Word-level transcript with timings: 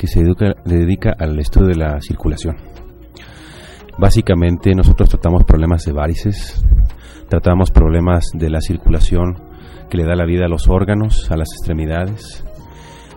que 0.00 0.06
se 0.06 0.24
dedica 0.64 1.14
al 1.18 1.38
estudio 1.38 1.66
de 1.66 1.76
la 1.76 2.00
circulación. 2.00 2.56
Básicamente 3.98 4.74
nosotros 4.74 5.10
tratamos 5.10 5.44
problemas 5.44 5.84
de 5.84 5.92
varices, 5.92 6.64
tratamos 7.28 7.70
problemas 7.70 8.24
de 8.32 8.48
la 8.48 8.62
circulación 8.62 9.34
que 9.90 9.98
le 9.98 10.06
da 10.06 10.16
la 10.16 10.24
vida 10.24 10.46
a 10.46 10.48
los 10.48 10.68
órganos, 10.68 11.30
a 11.30 11.36
las 11.36 11.48
extremidades, 11.52 12.42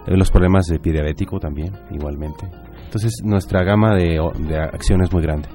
eh, 0.08 0.18
los 0.18 0.30
problemas 0.30 0.66
de 0.66 0.80
pie 0.80 0.92
diabético 0.92 1.40
también, 1.40 1.72
igualmente. 1.90 2.50
Entonces 2.84 3.14
nuestra 3.24 3.64
gama 3.64 3.96
de, 3.96 4.20
de 4.40 4.58
acción 4.58 5.02
es 5.04 5.14
muy 5.14 5.24
grande 5.24 5.48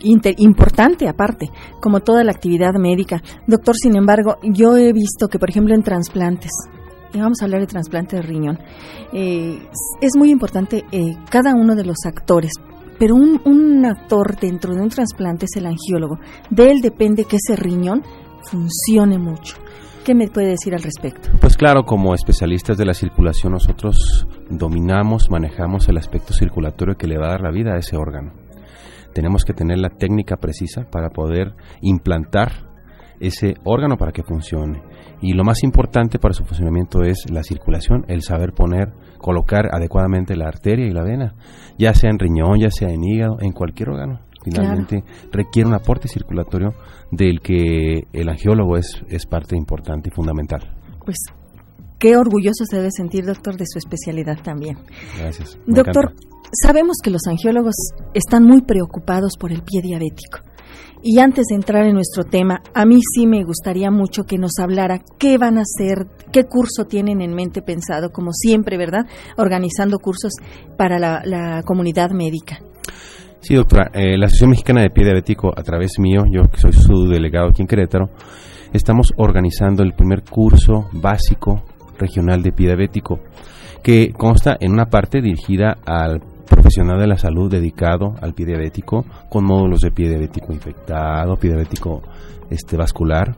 importante 0.00 1.08
aparte, 1.08 1.50
como 1.80 2.00
toda 2.00 2.22
la 2.22 2.30
actividad 2.30 2.74
médica. 2.74 3.20
Doctor, 3.46 3.74
sin 3.76 3.96
embargo, 3.96 4.38
yo 4.42 4.76
he 4.76 4.92
visto 4.92 5.28
que, 5.28 5.38
por 5.38 5.50
ejemplo, 5.50 5.74
en 5.74 5.82
trasplantes, 5.82 6.52
vamos 7.14 7.40
a 7.40 7.44
hablar 7.44 7.60
de 7.60 7.66
trasplante 7.66 8.16
de 8.16 8.22
riñón, 8.22 8.58
eh, 9.12 9.58
es 10.00 10.12
muy 10.16 10.30
importante 10.30 10.84
eh, 10.92 11.16
cada 11.30 11.54
uno 11.54 11.74
de 11.74 11.84
los 11.84 11.98
actores. 12.06 12.52
Pero 12.98 13.14
un 13.14 13.86
actor 13.86 14.36
dentro 14.40 14.74
de 14.74 14.80
un 14.80 14.88
trasplante 14.88 15.44
es 15.44 15.56
el 15.56 15.66
angiólogo. 15.66 16.18
De 16.50 16.72
él 16.72 16.80
depende 16.80 17.24
que 17.24 17.36
ese 17.36 17.54
riñón 17.54 18.02
funcione 18.42 19.18
mucho. 19.18 19.56
¿Qué 20.04 20.16
me 20.16 20.26
puede 20.26 20.48
decir 20.48 20.74
al 20.74 20.82
respecto? 20.82 21.28
Pues 21.40 21.56
claro, 21.56 21.84
como 21.84 22.12
especialistas 22.12 22.76
de 22.76 22.86
la 22.86 22.94
circulación 22.94 23.52
nosotros 23.52 24.26
dominamos, 24.50 25.30
manejamos 25.30 25.88
el 25.88 25.98
aspecto 25.98 26.34
circulatorio 26.34 26.96
que 26.96 27.06
le 27.06 27.18
va 27.18 27.26
a 27.26 27.30
dar 27.30 27.42
la 27.42 27.52
vida 27.52 27.74
a 27.74 27.78
ese 27.78 27.96
órgano 27.96 28.32
tenemos 29.18 29.44
que 29.44 29.52
tener 29.52 29.78
la 29.78 29.90
técnica 29.90 30.36
precisa 30.36 30.84
para 30.84 31.10
poder 31.10 31.54
implantar 31.80 32.52
ese 33.20 33.56
órgano 33.64 33.96
para 33.96 34.12
que 34.12 34.22
funcione. 34.22 34.80
Y 35.20 35.32
lo 35.32 35.44
más 35.44 35.62
importante 35.62 36.18
para 36.18 36.34
su 36.34 36.44
funcionamiento 36.44 37.02
es 37.02 37.30
la 37.30 37.42
circulación, 37.42 38.04
el 38.08 38.22
saber 38.22 38.52
poner, 38.52 38.92
colocar 39.18 39.66
adecuadamente 39.72 40.36
la 40.36 40.46
arteria 40.46 40.86
y 40.86 40.92
la 40.92 41.02
vena, 41.02 41.34
ya 41.78 41.92
sea 41.94 42.10
en 42.10 42.18
riñón, 42.18 42.60
ya 42.60 42.70
sea 42.70 42.88
en 42.88 43.02
hígado, 43.02 43.38
en 43.40 43.52
cualquier 43.52 43.90
órgano. 43.90 44.20
Finalmente 44.44 45.02
requiere 45.32 45.68
un 45.68 45.74
aporte 45.74 46.08
circulatorio 46.08 46.72
del 47.10 47.40
que 47.40 48.06
el 48.12 48.28
angiólogo 48.28 48.76
es, 48.76 49.02
es 49.08 49.26
parte 49.26 49.56
importante 49.56 50.10
y 50.10 50.12
fundamental. 50.12 50.60
Pues 51.04 51.18
qué 51.98 52.16
orgulloso 52.16 52.64
se 52.64 52.76
debe 52.76 52.90
sentir, 52.92 53.24
doctor, 53.24 53.56
de 53.56 53.64
su 53.66 53.78
especialidad 53.78 54.38
también. 54.42 54.78
Gracias. 55.18 55.58
Doctor, 55.66 56.14
Sabemos 56.52 56.96
que 57.02 57.10
los 57.10 57.26
angiólogos 57.28 57.74
están 58.14 58.44
muy 58.44 58.62
preocupados 58.62 59.36
por 59.38 59.52
el 59.52 59.62
pie 59.62 59.82
diabético. 59.82 60.38
Y 61.02 61.20
antes 61.20 61.46
de 61.48 61.56
entrar 61.56 61.86
en 61.86 61.94
nuestro 61.94 62.24
tema, 62.24 62.60
a 62.74 62.84
mí 62.84 62.98
sí 63.14 63.26
me 63.26 63.44
gustaría 63.44 63.90
mucho 63.90 64.24
que 64.24 64.36
nos 64.36 64.58
hablara 64.58 65.00
qué 65.18 65.38
van 65.38 65.58
a 65.58 65.62
hacer, 65.62 66.06
qué 66.32 66.44
curso 66.44 66.86
tienen 66.86 67.20
en 67.20 67.34
mente 67.34 67.62
pensado, 67.62 68.10
como 68.10 68.32
siempre, 68.32 68.76
¿verdad? 68.76 69.06
Organizando 69.36 69.98
cursos 69.98 70.32
para 70.76 70.98
la, 70.98 71.62
comunidad 71.64 72.10
médica. 72.10 72.58
Sí, 73.40 73.54
doctora. 73.54 73.90
Eh, 73.94 74.18
la 74.18 74.26
Asociación 74.26 74.50
Mexicana 74.50 74.82
de 74.82 74.90
Pie 74.90 75.04
Diabético, 75.04 75.52
a 75.56 75.62
través 75.62 75.98
mío, 75.98 76.22
yo 76.30 76.50
que 76.50 76.58
soy 76.58 76.72
su 76.72 77.08
delegado 77.08 77.50
aquí 77.50 77.62
en 77.62 77.68
Querétaro, 77.68 78.10
estamos 78.72 79.12
organizando 79.16 79.82
el 79.82 79.92
primer 79.92 80.24
curso 80.24 80.88
básico 80.92 81.62
regional 81.98 82.42
de 82.42 82.52
pie 82.52 82.68
diabético, 82.68 83.20
que 83.82 84.12
consta 84.12 84.56
en 84.60 84.72
una 84.72 84.86
parte 84.86 85.20
dirigida 85.20 85.78
al 85.84 86.20
profesional 86.48 86.98
de 86.98 87.06
la 87.06 87.18
salud 87.18 87.50
dedicado 87.50 88.14
al 88.20 88.34
pie 88.34 88.46
diabético, 88.46 89.04
con 89.28 89.44
módulos 89.44 89.80
de 89.80 89.90
pie 89.90 90.08
diabético 90.08 90.52
infectado, 90.52 91.36
pie 91.36 91.50
diabético 91.50 92.02
este, 92.50 92.76
vascular. 92.76 93.36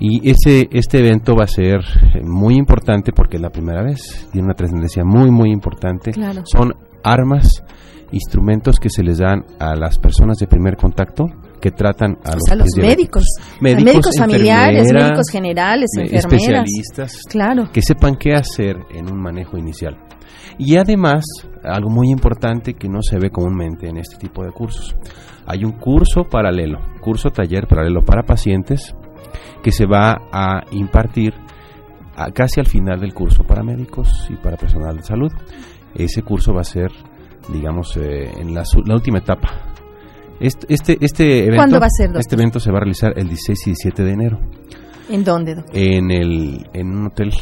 Y 0.00 0.30
ese, 0.30 0.68
este 0.70 0.98
evento 0.98 1.34
va 1.34 1.44
a 1.44 1.48
ser 1.48 1.80
muy 2.22 2.54
importante 2.54 3.12
porque 3.12 3.36
es 3.36 3.42
la 3.42 3.50
primera 3.50 3.82
vez, 3.82 4.28
tiene 4.30 4.46
una 4.46 4.54
trascendencia 4.54 5.04
muy, 5.04 5.30
muy 5.30 5.50
importante. 5.50 6.12
Son 6.44 6.74
armas, 7.02 7.64
instrumentos 8.12 8.78
que 8.78 8.90
se 8.90 9.02
les 9.02 9.18
dan 9.18 9.44
a 9.58 9.74
las 9.74 9.98
personas 9.98 10.38
de 10.38 10.46
primer 10.46 10.76
contacto 10.76 11.26
que 11.60 11.70
tratan 11.70 12.18
a 12.24 12.34
los, 12.34 12.76
médicos, 12.76 13.24
médicos, 13.60 14.16
familiares, 14.18 14.92
médicos 14.92 15.28
generales, 15.30 15.90
enfermeras, 15.96 16.24
especialistas, 16.24 17.22
claro. 17.28 17.70
que 17.72 17.82
sepan 17.82 18.16
qué 18.16 18.34
hacer 18.34 18.76
en 18.90 19.10
un 19.10 19.20
manejo 19.20 19.56
inicial. 19.56 19.98
Y 20.58 20.76
además, 20.76 21.24
algo 21.62 21.88
muy 21.88 22.10
importante 22.10 22.74
que 22.74 22.88
no 22.88 23.02
se 23.02 23.18
ve 23.18 23.30
comúnmente 23.30 23.88
en 23.88 23.96
este 23.96 24.16
tipo 24.16 24.44
de 24.44 24.50
cursos, 24.50 24.96
hay 25.46 25.64
un 25.64 25.72
curso 25.72 26.24
paralelo, 26.24 26.80
curso 27.00 27.30
taller 27.30 27.66
paralelo 27.66 28.02
para 28.02 28.22
pacientes 28.22 28.94
que 29.62 29.72
se 29.72 29.86
va 29.86 30.16
a 30.32 30.62
impartir 30.72 31.32
casi 32.34 32.60
al 32.60 32.66
final 32.66 33.00
del 33.00 33.14
curso 33.14 33.44
para 33.44 33.62
médicos 33.62 34.26
y 34.28 34.36
para 34.36 34.56
personal 34.56 34.96
de 34.96 35.02
salud. 35.02 35.32
Ese 35.94 36.22
curso 36.22 36.52
va 36.52 36.62
a 36.62 36.64
ser, 36.64 36.90
digamos, 37.48 37.96
eh, 37.96 38.30
en 38.38 38.54
la, 38.54 38.64
última 38.92 39.18
etapa. 39.18 39.48
Este, 40.40 40.72
este, 40.72 40.98
este 41.00 41.38
evento, 41.40 41.56
¿Cuándo 41.56 41.80
va 41.80 41.86
a 41.86 41.90
ser, 41.90 42.10
Este 42.16 42.36
evento 42.36 42.60
se 42.60 42.70
va 42.70 42.78
a 42.78 42.80
realizar 42.80 43.12
el 43.16 43.28
16 43.28 43.66
y 43.66 43.70
17 43.70 44.04
de 44.04 44.12
enero. 44.12 44.38
¿En 45.08 45.24
dónde, 45.24 45.54
doctor? 45.54 45.76
En, 45.76 46.10
el, 46.10 46.66
en 46.72 46.86
un 46.88 47.06
hotel. 47.06 47.32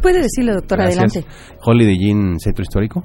Puede 0.00 0.22
decirle, 0.22 0.52
doctor, 0.54 0.80
adelante. 0.80 1.24
Holiday 1.64 1.96
Inn 2.10 2.40
Centro 2.40 2.62
Histórico. 2.62 3.02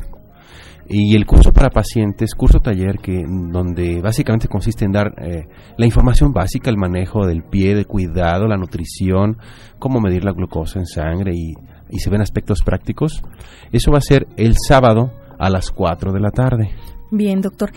Y 0.90 1.16
el 1.18 1.26
curso 1.26 1.52
para 1.52 1.70
pacientes, 1.70 2.34
curso 2.34 2.60
taller, 2.60 3.00
que 3.00 3.26
donde 3.28 4.00
básicamente 4.02 4.48
consiste 4.48 4.86
en 4.86 4.94
dar 4.94 5.14
eh, 5.22 5.46
la 5.78 5.86
información 5.86 6.32
básica, 6.32 6.70
el 6.70 6.78
manejo 6.78 7.28
del 7.28 7.44
pie, 7.44 7.76
de 7.76 7.84
cuidado, 7.84 8.48
la 8.48 8.56
nutrición, 8.56 9.38
cómo 9.80 10.00
medir 10.00 10.24
la 10.24 10.32
glucosa 10.32 10.80
en 10.80 10.86
sangre 10.86 11.34
y, 11.36 11.54
y 11.90 12.00
se 12.00 12.10
ven 12.10 12.22
aspectos 12.22 12.62
prácticos. 12.64 13.22
Eso 13.74 13.92
va 13.92 13.98
a 13.98 14.02
ser 14.02 14.28
el 14.38 14.56
sábado 14.56 15.12
a 15.38 15.50
las 15.50 15.72
4 15.72 16.14
de 16.14 16.20
la 16.22 16.32
tarde. 16.32 16.70
Bien, 17.12 17.42
doctor 17.42 17.72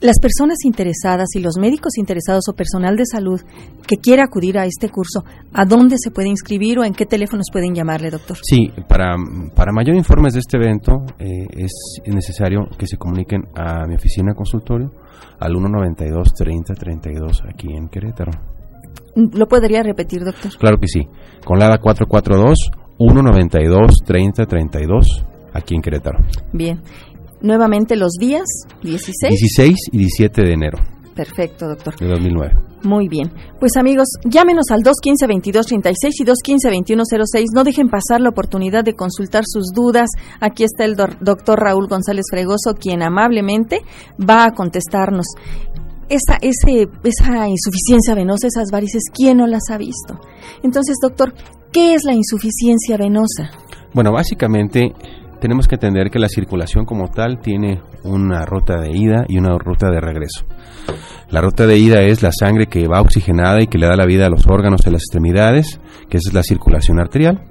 las 0.00 0.18
personas 0.20 0.58
interesadas 0.64 1.28
y 1.34 1.40
los 1.40 1.56
médicos 1.58 1.96
interesados 1.98 2.48
o 2.48 2.54
personal 2.54 2.96
de 2.96 3.04
salud 3.06 3.40
que 3.86 3.96
quiera 3.96 4.24
acudir 4.24 4.58
a 4.58 4.66
este 4.66 4.88
curso, 4.88 5.24
¿a 5.52 5.64
dónde 5.64 5.96
se 5.98 6.10
puede 6.10 6.28
inscribir 6.28 6.78
o 6.78 6.84
en 6.84 6.92
qué 6.92 7.06
teléfonos 7.06 7.46
pueden 7.52 7.74
llamarle, 7.74 8.10
doctor? 8.10 8.36
Sí, 8.42 8.70
para, 8.88 9.14
para 9.54 9.72
mayor 9.72 9.96
informes 9.96 10.34
de 10.34 10.40
este 10.40 10.56
evento 10.56 11.04
eh, 11.18 11.46
es 11.56 11.72
necesario 12.06 12.66
que 12.78 12.86
se 12.86 12.96
comuniquen 12.96 13.42
a 13.54 13.86
mi 13.86 13.94
oficina 13.94 14.34
consultorio 14.34 14.92
al 15.38 15.52
192 15.52 16.34
30 16.34 16.74
32 16.74 17.42
aquí 17.48 17.68
en 17.72 17.88
Querétaro. 17.88 18.32
¿Lo 19.14 19.46
podría 19.46 19.82
repetir, 19.82 20.24
doctor? 20.24 20.52
Claro 20.58 20.78
que 20.78 20.88
sí. 20.88 21.08
Con 21.44 21.58
la 21.58 21.78
442 21.78 22.70
192 22.98 23.98
30 24.04 24.46
32 24.46 25.26
aquí 25.54 25.74
en 25.74 25.82
Querétaro. 25.82 26.18
Bien. 26.52 26.80
Nuevamente 27.40 27.96
los 27.96 28.12
días 28.18 28.44
16. 28.82 29.30
16 29.30 29.76
y 29.92 29.98
17 29.98 30.42
de 30.42 30.52
enero. 30.52 30.78
Perfecto, 31.16 31.66
doctor. 31.66 31.96
De 31.96 32.08
2009. 32.08 32.54
Muy 32.82 33.08
bien. 33.08 33.32
Pues 33.58 33.76
amigos, 33.78 34.06
llámenos 34.24 34.66
al 34.70 34.82
215-2236 34.82 35.94
y 36.20 36.24
215-2106. 36.24 37.46
No 37.54 37.64
dejen 37.64 37.88
pasar 37.88 38.20
la 38.20 38.28
oportunidad 38.28 38.84
de 38.84 38.92
consultar 38.92 39.44
sus 39.46 39.72
dudas. 39.74 40.10
Aquí 40.40 40.62
está 40.62 40.84
el 40.84 40.94
doctor 40.94 41.58
Raúl 41.58 41.88
González 41.88 42.26
Fregoso, 42.30 42.74
quien 42.78 43.02
amablemente 43.02 43.80
va 44.18 44.44
a 44.44 44.52
contestarnos. 44.52 45.26
Esa, 46.10 46.36
ese, 46.40 46.86
esa 47.02 47.48
insuficiencia 47.48 48.14
venosa, 48.14 48.46
esas 48.46 48.70
varices, 48.70 49.04
¿quién 49.12 49.38
no 49.38 49.46
las 49.46 49.70
ha 49.70 49.78
visto? 49.78 50.20
Entonces, 50.62 50.96
doctor, 51.02 51.34
¿qué 51.72 51.94
es 51.94 52.04
la 52.04 52.12
insuficiencia 52.12 52.98
venosa? 52.98 53.50
Bueno, 53.94 54.12
básicamente 54.12 54.92
tenemos 55.40 55.68
que 55.68 55.76
entender 55.76 56.10
que 56.10 56.18
la 56.18 56.28
circulación 56.28 56.84
como 56.84 57.08
tal 57.08 57.40
tiene 57.40 57.80
una 58.04 58.44
ruta 58.44 58.80
de 58.80 58.90
ida 58.90 59.24
y 59.28 59.38
una 59.38 59.56
ruta 59.58 59.90
de 59.90 60.00
regreso. 60.00 60.46
La 61.30 61.40
ruta 61.40 61.66
de 61.66 61.78
ida 61.78 62.02
es 62.02 62.22
la 62.22 62.30
sangre 62.32 62.66
que 62.66 62.86
va 62.86 63.00
oxigenada 63.00 63.60
y 63.60 63.66
que 63.66 63.78
le 63.78 63.86
da 63.86 63.96
la 63.96 64.06
vida 64.06 64.26
a 64.26 64.30
los 64.30 64.46
órganos 64.46 64.82
de 64.82 64.92
las 64.92 65.02
extremidades, 65.02 65.80
que 66.08 66.18
esa 66.18 66.30
es 66.30 66.34
la 66.34 66.42
circulación 66.42 67.00
arterial. 67.00 67.42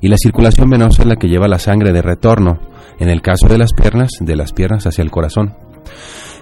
Y 0.00 0.08
la 0.08 0.18
circulación 0.18 0.68
venosa 0.68 1.02
es 1.02 1.08
la 1.08 1.16
que 1.16 1.28
lleva 1.28 1.48
la 1.48 1.58
sangre 1.58 1.92
de 1.92 2.02
retorno, 2.02 2.58
en 2.98 3.08
el 3.08 3.22
caso 3.22 3.48
de 3.48 3.58
las 3.58 3.72
piernas, 3.72 4.10
de 4.20 4.36
las 4.36 4.52
piernas 4.52 4.86
hacia 4.86 5.02
el 5.02 5.10
corazón. 5.10 5.54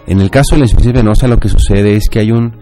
En 0.06 0.20
el 0.20 0.30
caso 0.30 0.54
de 0.54 0.60
la 0.60 0.64
insuficiencia 0.64 1.02
venosa 1.02 1.28
lo 1.28 1.38
que 1.38 1.48
sucede 1.48 1.96
es 1.96 2.08
que 2.08 2.20
hay 2.20 2.32
un, 2.32 2.56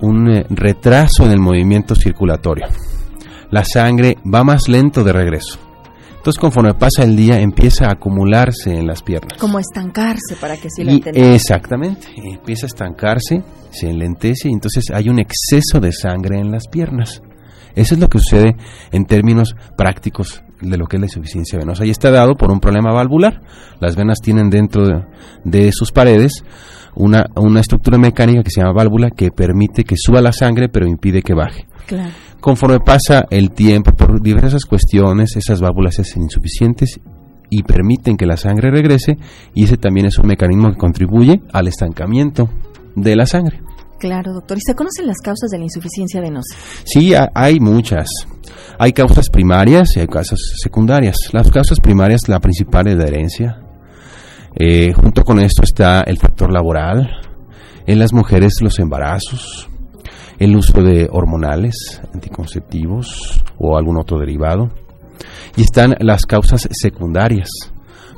un 0.00 0.30
eh, 0.30 0.46
retraso 0.48 1.26
en 1.26 1.32
el 1.32 1.40
movimiento 1.40 1.94
circulatorio. 1.94 2.66
La 3.50 3.64
sangre 3.64 4.16
va 4.32 4.44
más 4.44 4.68
lento 4.68 5.04
de 5.04 5.12
regreso. 5.12 5.58
Entonces, 6.28 6.40
conforme 6.42 6.74
pasa 6.74 7.04
el 7.04 7.16
día, 7.16 7.40
empieza 7.40 7.86
a 7.86 7.92
acumularse 7.92 8.70
en 8.70 8.86
las 8.86 9.02
piernas. 9.02 9.38
Como 9.38 9.58
estancarse, 9.58 10.36
para 10.38 10.58
que 10.58 10.68
sí 10.68 10.84
lo 10.84 10.92
Exactamente. 10.92 12.06
Empieza 12.16 12.66
a 12.66 12.68
estancarse, 12.68 13.42
se 13.70 13.88
enlentece 13.88 14.50
y 14.50 14.52
entonces 14.52 14.90
hay 14.92 15.08
un 15.08 15.20
exceso 15.20 15.80
de 15.80 15.90
sangre 15.90 16.38
en 16.38 16.50
las 16.50 16.68
piernas. 16.68 17.22
Eso 17.74 17.94
es 17.94 18.00
lo 18.00 18.10
que 18.10 18.18
sucede 18.18 18.56
en 18.92 19.06
términos 19.06 19.56
prácticos 19.74 20.42
de 20.60 20.76
lo 20.76 20.84
que 20.84 20.98
es 20.98 21.00
la 21.00 21.06
insuficiencia 21.06 21.58
venosa. 21.58 21.86
Y 21.86 21.90
está 21.90 22.10
dado 22.10 22.34
por 22.34 22.50
un 22.50 22.60
problema 22.60 22.92
valvular. 22.92 23.40
Las 23.80 23.96
venas 23.96 24.18
tienen 24.20 24.50
dentro 24.50 24.86
de, 25.44 25.72
sus 25.72 25.92
paredes 25.92 26.44
una, 26.98 27.26
una 27.36 27.60
estructura 27.60 27.98
mecánica 27.98 28.42
que 28.42 28.50
se 28.50 28.60
llama 28.60 28.74
válvula 28.74 29.10
que 29.10 29.30
permite 29.30 29.84
que 29.84 29.94
suba 29.96 30.20
la 30.20 30.32
sangre 30.32 30.68
pero 30.68 30.86
impide 30.86 31.22
que 31.22 31.34
baje. 31.34 31.66
Claro. 31.86 32.10
Conforme 32.40 32.80
pasa 32.80 33.24
el 33.30 33.50
tiempo, 33.50 33.92
por 33.92 34.20
diversas 34.20 34.64
cuestiones, 34.64 35.36
esas 35.36 35.60
válvulas 35.60 35.94
se 35.96 36.02
hacen 36.02 36.22
insuficientes 36.22 37.00
y 37.50 37.62
permiten 37.62 38.16
que 38.16 38.26
la 38.26 38.36
sangre 38.36 38.70
regrese 38.70 39.16
y 39.54 39.64
ese 39.64 39.76
también 39.76 40.06
es 40.06 40.18
un 40.18 40.26
mecanismo 40.26 40.70
que 40.70 40.76
contribuye 40.76 41.40
al 41.52 41.66
estancamiento 41.66 42.48
de 42.94 43.16
la 43.16 43.26
sangre. 43.26 43.60
Claro, 43.98 44.32
doctor. 44.32 44.58
¿Y 44.58 44.60
se 44.60 44.74
conocen 44.74 45.06
las 45.06 45.18
causas 45.18 45.50
de 45.50 45.58
la 45.58 45.64
insuficiencia 45.64 46.20
venosa? 46.20 46.54
Sí, 46.84 47.12
hay 47.34 47.58
muchas. 47.58 48.08
Hay 48.78 48.92
causas 48.92 49.28
primarias 49.28 49.96
y 49.96 50.00
hay 50.00 50.06
causas 50.06 50.38
secundarias. 50.62 51.16
Las 51.32 51.50
causas 51.50 51.80
primarias, 51.80 52.28
la 52.28 52.38
principal 52.38 52.86
es 52.86 52.96
la 52.96 53.06
herencia. 53.06 53.60
Eh, 54.54 54.92
junto 54.92 55.22
con 55.22 55.40
esto 55.40 55.62
está 55.62 56.02
el 56.02 56.18
factor 56.18 56.52
laboral. 56.52 57.10
En 57.86 57.98
las 57.98 58.12
mujeres, 58.12 58.54
los 58.60 58.78
embarazos, 58.78 59.68
el 60.38 60.56
uso 60.56 60.82
de 60.82 61.08
hormonales, 61.10 62.00
anticonceptivos 62.12 63.42
o 63.58 63.76
algún 63.76 63.98
otro 63.98 64.18
derivado. 64.18 64.68
Y 65.56 65.62
están 65.62 65.94
las 66.00 66.26
causas 66.26 66.68
secundarias. 66.70 67.48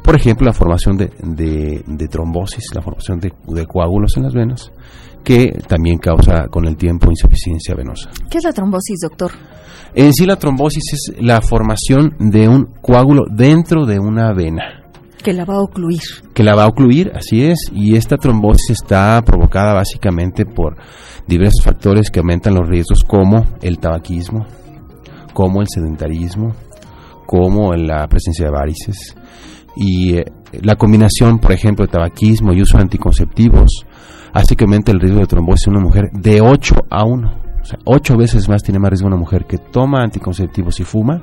Por 0.03 0.17
ejemplo, 0.17 0.47
la 0.47 0.53
formación 0.53 0.97
de, 0.97 2.09
trombosis, 2.11 2.65
la 2.75 2.83
formación 2.83 3.21
de 3.21 3.67
coágulos 3.67 4.17
en 4.17 4.23
las 4.25 4.35
venas 4.35 4.73
que 5.25 5.53
también 5.69 5.99
causa 5.99 6.49
con 6.49 6.67
el 6.67 6.77
tiempo 6.77 7.11
insuficiencia 7.11 7.75
venosa. 7.75 8.11
¿Qué 8.31 8.39
es 8.39 8.45
la 8.45 8.53
trombosis, 8.53 9.01
doctor? 9.01 9.33
En 9.95 10.13
sí 10.13 10.25
la 10.25 10.37
trombosis 10.37 10.83
es 10.93 11.23
la 11.23 11.41
formación 11.41 12.15
de 12.19 12.49
un 12.49 12.75
coágulo 12.81 13.25
dentro 13.31 13.87
de 13.87 13.99
una 13.99 14.33
vena. 14.33 14.80
Que 15.23 15.33
la 15.33 15.45
va 15.45 15.55
a 15.55 15.61
ocluir. 15.61 16.01
Que 16.35 16.43
la 16.43 16.55
va 16.55 16.65
a 16.65 16.69
ocluir, 16.69 17.13
así 17.15 17.45
es. 17.45 17.71
Y 17.73 17.97
esta 17.97 18.17
trombosis 18.17 18.71
está 18.71 19.23
provocada 19.25 19.75
básicamente 19.75 20.47
por 20.47 20.77
diversos 21.27 21.65
factores 21.65 22.11
que 22.11 22.21
aumentan 22.21 22.55
los 22.55 22.69
riesgos 22.69 23.05
como 23.05 23.47
el 23.63 23.79
tabaquismo, 23.79 24.47
como 25.33 25.61
el 25.61 25.69
sedentarismo, 25.69 26.55
como 27.27 27.75
la 27.75 28.07
presencia 28.09 28.47
de 28.47 28.51
varices. 28.51 29.15
Y 29.77 30.17
eh, 30.17 30.25
la 30.63 30.77
combinación, 30.77 31.39
por 31.39 31.53
ejemplo, 31.53 31.87
de 31.87 31.93
tabaquismo 31.93 32.53
y 32.53 32.63
uso 32.63 32.77
de 32.77 32.83
anticonceptivos 32.83 33.87
Así 34.33 34.55
que 34.55 34.65
aumenta 34.65 34.93
el 34.93 35.01
riesgo 35.01 35.21
de 35.21 35.27
trombosis 35.27 35.67
en 35.67 35.75
una 35.75 35.83
mujer 35.83 36.11
de 36.13 36.41
8 36.41 36.75
a 36.89 37.05
1. 37.05 37.29
O 37.61 37.65
sea, 37.65 37.79
8 37.85 38.17
veces 38.17 38.49
más 38.49 38.63
tiene 38.63 38.79
más 38.79 38.91
riesgo 38.91 39.09
una 39.09 39.17
mujer 39.17 39.45
que 39.45 39.59
toma 39.59 40.03
anticonceptivos 40.03 40.79
y 40.81 40.85
fuma 40.85 41.23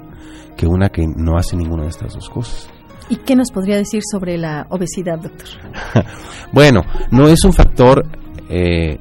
que 0.56 0.68
una 0.68 0.90
que 0.90 1.06
no 1.08 1.38
hace 1.38 1.56
ninguna 1.56 1.84
de 1.84 1.90
estas 1.90 2.14
dos 2.14 2.30
cosas. 2.30 2.70
¿Y 3.09 3.18
qué 3.18 3.36
nos 3.36 3.51
podría 3.51 3.77
decir 3.77 4.01
sobre 4.09 4.38
la 4.38 4.68
obesidad, 4.69 5.19
doctor? 5.19 5.48
bueno, 6.51 6.81
no 7.12 7.27
es 7.27 7.44
un 7.45 7.54
factor 7.54 8.06
eh, 8.50 8.98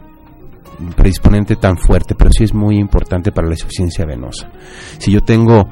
predisponente 0.96 1.56
tan 1.56 1.76
fuerte, 1.76 2.14
pero 2.14 2.30
sí 2.30 2.44
es 2.44 2.54
muy 2.54 2.78
importante 2.78 3.32
para 3.32 3.48
la 3.48 3.54
insuficiencia 3.54 4.04
venosa. 4.04 4.50
Si 4.98 5.10
yo 5.10 5.20
tengo 5.20 5.64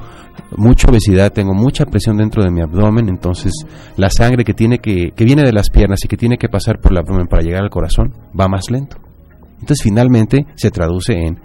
mucha 0.57 0.89
obesidad, 0.89 1.31
tengo 1.31 1.53
mucha 1.53 1.85
presión 1.85 2.17
dentro 2.17 2.43
de 2.43 2.51
mi 2.51 2.61
abdomen, 2.61 3.07
entonces 3.09 3.53
la 3.95 4.09
sangre 4.09 4.43
que 4.43 4.53
tiene 4.53 4.79
que, 4.79 5.11
que 5.15 5.25
viene 5.25 5.43
de 5.43 5.53
las 5.53 5.69
piernas 5.69 6.03
y 6.03 6.07
que 6.07 6.17
tiene 6.17 6.37
que 6.37 6.49
pasar 6.49 6.79
por 6.79 6.91
el 6.91 6.97
abdomen 6.97 7.27
para 7.27 7.41
llegar 7.41 7.63
al 7.63 7.69
corazón 7.69 8.13
va 8.37 8.47
más 8.47 8.69
lento. 8.69 8.97
Entonces 9.53 9.81
finalmente 9.81 10.45
se 10.55 10.71
traduce 10.71 11.13
en 11.13 11.39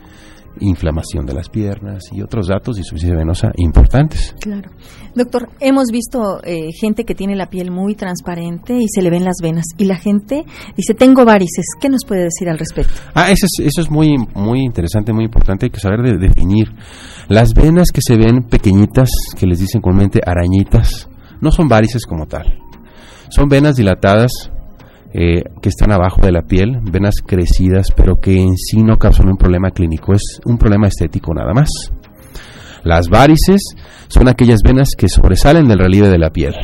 inflamación 0.59 1.27
de 1.27 1.35
las 1.35 1.49
piernas 1.49 2.05
y 2.13 2.23
otros 2.23 2.49
datos 2.49 2.77
de 2.77 2.81
insuficiencia 2.81 3.19
venosa 3.19 3.53
importantes. 3.57 4.35
Claro. 4.41 4.71
Doctor, 5.15 5.49
hemos 5.61 5.89
visto 5.91 6.41
eh, 6.45 6.71
gente 6.79 7.05
que 7.05 7.15
tiene 7.15 7.37
la 7.37 7.47
piel 7.47 7.71
muy 7.71 7.95
transparente 7.95 8.75
y 8.75 8.87
se 8.89 9.03
le 9.03 9.11
ven 9.11 9.25
las 9.25 9.37
venas 9.43 9.65
y 9.77 9.85
la 9.85 9.97
gente 9.97 10.45
dice, 10.77 10.95
tengo 10.95 11.25
varices. 11.25 11.67
¿Qué 11.81 11.89
nos 11.89 12.05
puede 12.07 12.25
decir 12.25 12.49
al 12.49 12.59
respecto? 12.59 12.95
Ah, 13.15 13.31
eso 13.31 13.47
es, 13.47 13.67
eso 13.67 13.81
es 13.81 13.91
muy, 13.91 14.17
muy 14.35 14.61
interesante, 14.61 15.13
muy 15.13 15.25
importante. 15.25 15.67
Hay 15.67 15.71
que 15.71 15.81
saber 15.81 16.03
de 16.03 16.19
definir. 16.19 16.69
Las 17.29 17.55
venas 17.55 17.91
que 17.93 18.01
se 18.03 18.17
ven 18.17 18.45
pequeñitas, 18.49 19.11
que 19.37 19.47
les 19.47 19.59
dicen 19.61 19.81
comúnmente 19.81 20.21
arañitas, 20.25 21.09
no 21.41 21.51
son 21.51 21.69
varices 21.69 22.05
como 22.07 22.27
tal. 22.27 22.59
Son 23.31 23.49
venas 23.49 23.77
dilatadas 23.77 24.51
eh, 25.13 25.43
que 25.61 25.69
están 25.69 25.93
abajo 25.93 26.21
de 26.23 26.33
la 26.33 26.43
piel, 26.43 26.79
venas 26.91 27.17
crecidas, 27.27 27.89
pero 27.97 28.17
que 28.21 28.41
en 28.41 28.57
sí 28.57 28.83
no 28.83 28.97
causan 28.97 29.29
un 29.29 29.37
problema 29.37 29.71
clínico, 29.71 30.15
es 30.15 30.41
un 30.45 30.59
problema 30.59 30.87
estético 30.87 31.35
nada 31.35 31.53
más. 31.53 31.69
Las 32.85 33.09
varices 33.09 33.75
son 34.09 34.29
aquellas 34.29 34.61
venas 34.63 34.91
que 34.97 35.09
sobresalen 35.09 35.69
del 35.69 35.79
relieve 35.79 36.09
de 36.09 36.19
la 36.19 36.31
piel 36.31 36.55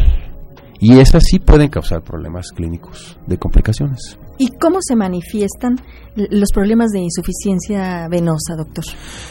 y 0.78 0.98
esas 0.98 1.24
sí 1.24 1.38
pueden 1.38 1.68
causar 1.68 2.02
problemas 2.02 2.52
clínicos 2.52 3.18
de 3.26 3.38
complicaciones. 3.38 4.18
¿Y 4.38 4.48
cómo 4.60 4.78
se 4.80 4.96
manifiestan 4.96 5.76
los 6.14 6.50
problemas 6.52 6.90
de 6.90 7.00
insuficiencia 7.00 8.06
venosa, 8.08 8.54
doctor? 8.56 8.84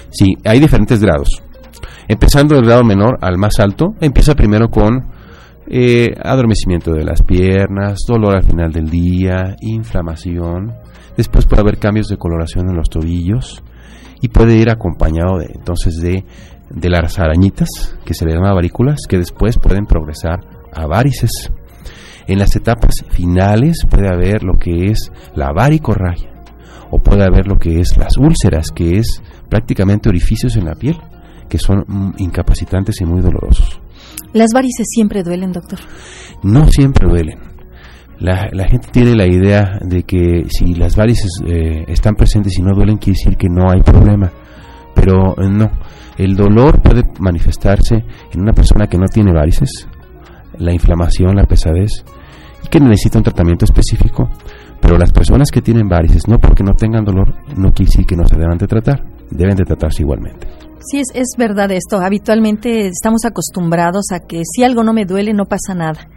Sí, 0.09 0.33
hay 0.43 0.59
diferentes 0.59 0.99
grados. 1.01 1.29
Empezando 2.07 2.55
del 2.55 2.65
grado 2.65 2.83
menor 2.83 3.17
al 3.21 3.37
más 3.37 3.59
alto, 3.59 3.93
empieza 3.99 4.35
primero 4.35 4.69
con 4.69 5.14
eh, 5.67 6.13
adormecimiento 6.23 6.91
de 6.91 7.03
las 7.03 7.23
piernas, 7.23 7.99
dolor 8.07 8.35
al 8.35 8.43
final 8.43 8.71
del 8.71 8.89
día, 8.89 9.55
inflamación. 9.61 10.73
Después 11.17 11.45
puede 11.45 11.61
haber 11.61 11.77
cambios 11.77 12.07
de 12.07 12.17
coloración 12.17 12.69
en 12.69 12.75
los 12.75 12.89
tobillos 12.89 13.63
y 14.21 14.27
puede 14.29 14.57
ir 14.57 14.69
acompañado 14.69 15.39
de, 15.39 15.47
entonces 15.53 15.97
de, 16.01 16.23
las 16.89 17.19
arañitas, 17.19 17.97
que 18.05 18.13
se 18.13 18.25
le 18.25 18.33
llaman 18.33 18.55
varículas, 18.55 19.01
que 19.07 19.17
después 19.17 19.57
pueden 19.57 19.85
progresar 19.85 20.39
a 20.73 20.85
varices. 20.85 21.51
En 22.27 22.39
las 22.39 22.55
etapas 22.55 23.03
finales 23.09 23.85
puede 23.89 24.07
haber 24.07 24.43
lo 24.43 24.53
que 24.53 24.91
es 24.91 25.11
la 25.35 25.51
varicorragia 25.51 26.31
o 26.91 26.99
puede 26.99 27.23
haber 27.23 27.47
lo 27.47 27.57
que 27.57 27.79
es 27.79 27.97
las 27.97 28.17
úlceras, 28.17 28.71
que 28.71 28.97
es 28.97 29.21
prácticamente 29.49 30.09
orificios 30.09 30.55
en 30.55 30.65
la 30.65 30.75
piel, 30.75 30.97
que 31.49 31.57
son 31.57 31.85
mm, 31.87 32.13
incapacitantes 32.17 33.01
y 33.01 33.05
muy 33.05 33.21
dolorosos. 33.21 33.79
¿Las 34.35 34.51
varices 34.53 34.87
siempre 34.89 35.23
duelen, 35.23 35.53
doctor? 35.53 35.79
No 36.43 36.67
siempre 36.67 37.07
duelen. 37.07 37.39
La, 38.19 38.67
gente 38.67 38.89
tiene 38.91 39.15
la 39.15 39.25
idea 39.25 39.79
de 39.81 40.03
que 40.03 40.43
si 40.49 40.73
las 40.73 40.97
varices 40.97 41.31
eh, 41.47 41.85
están 41.87 42.15
presentes 42.15 42.59
y 42.59 42.61
no 42.61 42.75
duelen, 42.75 42.97
quiere 42.97 43.17
decir 43.17 43.37
que 43.37 43.47
no 43.47 43.71
hay 43.71 43.81
problema. 43.81 44.29
Pero 44.93 45.41
eh, 45.41 45.49
no. 45.49 45.71
El 46.17 46.35
dolor 46.35 46.81
puede 46.81 47.03
manifestarse 47.17 47.95
en 48.33 48.41
una 48.41 48.51
persona 48.51 48.87
que 48.87 48.97
no 48.97 49.05
tiene 49.05 49.31
varices, 49.31 49.87
la 50.59 50.73
inflamación, 50.73 51.37
la 51.37 51.45
pesadez, 51.45 52.03
y 52.61 52.67
que 52.67 52.81
necesita 52.81 53.19
un 53.19 53.23
tratamiento 53.23 53.63
específico. 53.63 54.29
Pero 54.81 54.97
las 54.97 55.13
personas 55.13 55.49
que 55.49 55.61
tienen 55.61 55.87
varices, 55.87 56.27
no 56.27 56.39
porque 56.39 56.61
no 56.61 56.73
tengan 56.73 57.05
dolor, 57.05 57.33
no 57.55 57.71
quiere 57.71 57.89
decir 57.89 58.05
que 58.05 58.17
no 58.17 58.27
se 58.27 58.35
deban 58.35 58.57
de 58.57 58.67
tratar, 58.67 59.01
deben 59.31 59.55
de 59.55 59.63
tratarse 59.63 60.03
igualmente. 60.03 60.45
Sí, 60.89 60.99
es, 60.99 61.07
es 61.13 61.29
verdad 61.37 61.71
esto. 61.71 61.97
Habitualmente 61.97 62.87
estamos 62.87 63.25
acostumbrados 63.25 64.05
a 64.11 64.19
que 64.19 64.41
si 64.45 64.63
algo 64.63 64.83
no 64.83 64.93
me 64.93 65.05
duele, 65.05 65.33
no 65.33 65.45
pasa 65.45 65.73
nada. 65.73 66.07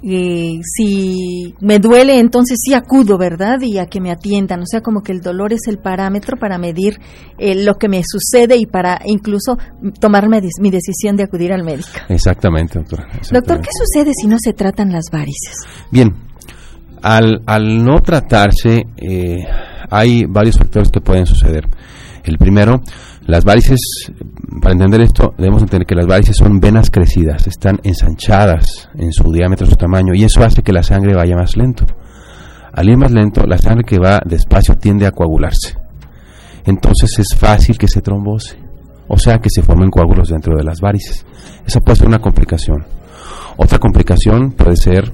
Y 0.00 0.60
si 0.62 1.54
me 1.60 1.80
duele, 1.80 2.20
entonces 2.20 2.58
sí 2.62 2.72
acudo, 2.72 3.18
¿verdad? 3.18 3.60
Y 3.62 3.78
a 3.78 3.86
que 3.86 4.00
me 4.00 4.12
atiendan. 4.12 4.60
O 4.60 4.66
sea, 4.66 4.80
como 4.80 5.02
que 5.02 5.10
el 5.10 5.20
dolor 5.20 5.52
es 5.52 5.66
el 5.66 5.78
parámetro 5.78 6.36
para 6.36 6.56
medir 6.56 7.00
eh, 7.36 7.64
lo 7.64 7.74
que 7.74 7.88
me 7.88 8.02
sucede 8.06 8.56
y 8.56 8.66
para 8.66 9.00
incluso 9.04 9.58
tomarme 10.00 10.40
mi 10.60 10.70
decisión 10.70 11.16
de 11.16 11.24
acudir 11.24 11.52
al 11.52 11.64
médico. 11.64 11.88
Exactamente, 12.08 12.78
doctora. 12.78 13.08
Doctor, 13.32 13.60
¿qué 13.60 13.70
sucede 13.72 14.12
si 14.14 14.28
no 14.28 14.36
se 14.38 14.52
tratan 14.52 14.92
las 14.92 15.06
varices? 15.10 15.66
Bien, 15.90 16.14
al, 17.02 17.42
al 17.46 17.84
no 17.84 17.98
tratarse, 18.00 18.84
eh, 18.96 19.44
hay 19.90 20.24
varios 20.26 20.58
factores 20.58 20.90
que 20.90 21.00
pueden 21.00 21.26
suceder. 21.26 21.68
El 22.24 22.38
primero, 22.38 22.82
las 23.26 23.44
varices, 23.44 23.80
para 24.60 24.72
entender 24.72 25.00
esto, 25.00 25.34
debemos 25.36 25.62
entender 25.62 25.86
que 25.86 25.94
las 25.94 26.06
varices 26.06 26.36
son 26.36 26.60
venas 26.60 26.90
crecidas, 26.90 27.46
están 27.46 27.78
ensanchadas 27.82 28.88
en 28.94 29.12
su 29.12 29.30
diámetro, 29.32 29.66
su 29.66 29.76
tamaño, 29.76 30.14
y 30.14 30.24
eso 30.24 30.42
hace 30.42 30.62
que 30.62 30.72
la 30.72 30.82
sangre 30.82 31.14
vaya 31.14 31.36
más 31.36 31.56
lento. 31.56 31.86
Al 32.72 32.88
ir 32.88 32.96
más 32.96 33.12
lento, 33.12 33.44
la 33.46 33.58
sangre 33.58 33.84
que 33.84 33.98
va 33.98 34.20
despacio 34.24 34.74
tiende 34.76 35.06
a 35.06 35.12
coagularse. 35.12 35.76
Entonces 36.64 37.18
es 37.18 37.38
fácil 37.38 37.78
que 37.78 37.88
se 37.88 38.02
trombose, 38.02 38.58
o 39.08 39.18
sea 39.18 39.38
que 39.38 39.48
se 39.50 39.62
formen 39.62 39.90
coágulos 39.90 40.28
dentro 40.28 40.56
de 40.56 40.64
las 40.64 40.80
varices. 40.80 41.24
Eso 41.66 41.80
puede 41.80 41.96
ser 41.96 42.08
una 42.08 42.18
complicación. 42.18 42.84
Otra 43.56 43.78
complicación 43.78 44.52
puede 44.52 44.76
ser 44.76 45.12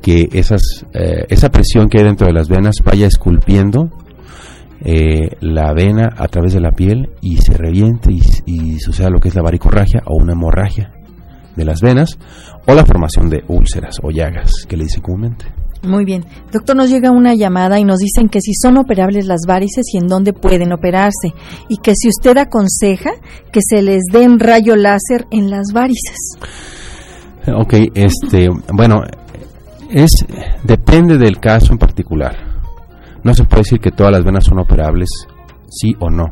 que 0.00 0.28
esas, 0.32 0.62
eh, 0.92 1.26
esa 1.28 1.50
presión 1.50 1.88
que 1.88 1.98
hay 1.98 2.04
dentro 2.04 2.26
de 2.26 2.32
las 2.32 2.48
venas 2.48 2.76
vaya 2.84 3.06
esculpiendo 3.06 3.90
eh, 4.82 5.36
la 5.40 5.74
vena 5.74 6.14
a 6.16 6.26
través 6.28 6.54
de 6.54 6.60
la 6.60 6.72
piel 6.72 7.10
y 7.20 7.36
se 7.36 7.52
reviente 7.52 8.10
y, 8.46 8.78
suceda 8.78 9.10
lo 9.10 9.20
que 9.20 9.28
es 9.28 9.34
la 9.34 9.42
varicorragia 9.42 10.02
o 10.06 10.16
una 10.16 10.32
hemorragia 10.32 10.90
de 11.54 11.64
las 11.66 11.82
venas 11.82 12.18
o 12.66 12.72
la 12.72 12.86
formación 12.86 13.28
de 13.28 13.44
úlceras 13.48 13.96
o 14.02 14.10
llagas 14.10 14.64
que 14.66 14.78
le 14.78 14.84
dice 14.84 15.02
comúnmente. 15.02 15.44
Muy 15.82 16.04
bien. 16.04 16.24
Doctor, 16.52 16.76
nos 16.76 16.90
llega 16.90 17.10
una 17.10 17.34
llamada 17.34 17.78
y 17.78 17.84
nos 17.84 17.98
dicen 17.98 18.28
que 18.28 18.40
si 18.40 18.52
son 18.54 18.78
operables 18.78 19.26
las 19.26 19.40
varices 19.46 19.86
y 19.92 19.98
en 19.98 20.08
dónde 20.08 20.32
pueden 20.32 20.72
operarse. 20.72 21.32
Y 21.68 21.78
que 21.78 21.92
si 21.94 22.08
usted 22.08 22.36
aconseja 22.36 23.12
que 23.50 23.60
se 23.66 23.82
les 23.82 24.02
den 24.12 24.38
rayo 24.38 24.76
láser 24.76 25.26
en 25.30 25.50
las 25.50 25.72
varices. 25.72 26.16
Ok, 27.46 27.74
este, 27.94 28.48
bueno, 28.74 29.02
es, 29.90 30.26
depende 30.64 31.18
del 31.18 31.38
caso 31.38 31.72
en 31.72 31.78
particular. 31.78 32.36
No 33.22 33.34
se 33.34 33.44
puede 33.44 33.62
decir 33.62 33.80
que 33.80 33.90
todas 33.90 34.12
las 34.12 34.24
venas 34.24 34.44
son 34.44 34.58
operables, 34.58 35.08
sí 35.68 35.94
o 35.98 36.10
no. 36.10 36.26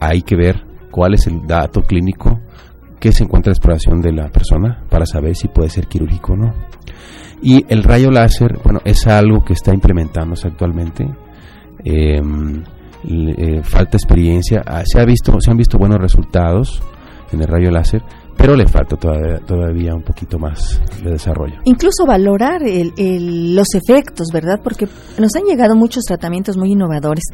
Hay 0.00 0.22
que 0.22 0.36
ver 0.36 0.64
cuál 0.90 1.14
es 1.14 1.26
el 1.26 1.46
dato 1.46 1.82
clínico 1.82 2.40
que 2.98 3.12
se 3.12 3.24
encuentra 3.24 3.50
la 3.50 3.54
exploración 3.54 4.00
de 4.00 4.12
la 4.12 4.28
persona 4.28 4.84
para 4.88 5.04
saber 5.04 5.36
si 5.36 5.48
puede 5.48 5.68
ser 5.68 5.86
quirúrgico 5.86 6.32
o 6.32 6.36
no. 6.36 6.54
Y 7.42 7.64
el 7.68 7.82
rayo 7.82 8.10
láser, 8.10 8.58
bueno, 8.64 8.80
es 8.84 9.06
algo 9.06 9.44
que 9.44 9.52
está 9.52 9.74
implementándose 9.74 10.48
actualmente. 10.48 11.06
Em, 11.84 12.64
eh, 13.04 13.60
falta 13.62 13.96
experiencia, 13.96 14.62
ah, 14.66 14.82
se, 14.84 14.98
ha 14.98 15.04
visto, 15.04 15.38
se 15.40 15.50
han 15.50 15.56
visto 15.56 15.78
buenos 15.78 15.98
resultados 15.98 16.82
en 17.30 17.42
el 17.42 17.46
rayo 17.46 17.70
láser, 17.70 18.02
pero 18.36 18.54
le 18.54 18.66
falta 18.66 18.96
todavía, 18.96 19.38
todavía 19.38 19.94
un 19.94 20.02
poquito 20.02 20.38
más 20.38 20.80
de 21.02 21.10
desarrollo. 21.10 21.56
Incluso 21.64 22.04
valorar 22.06 22.62
los 22.62 23.74
efectos, 23.74 24.28
¿verdad? 24.32 24.60
Porque 24.62 24.88
nos 25.18 25.34
han 25.36 25.44
llegado 25.44 25.74
muchos 25.74 26.04
tratamientos 26.04 26.56
muy 26.56 26.72
innovadores, 26.72 27.24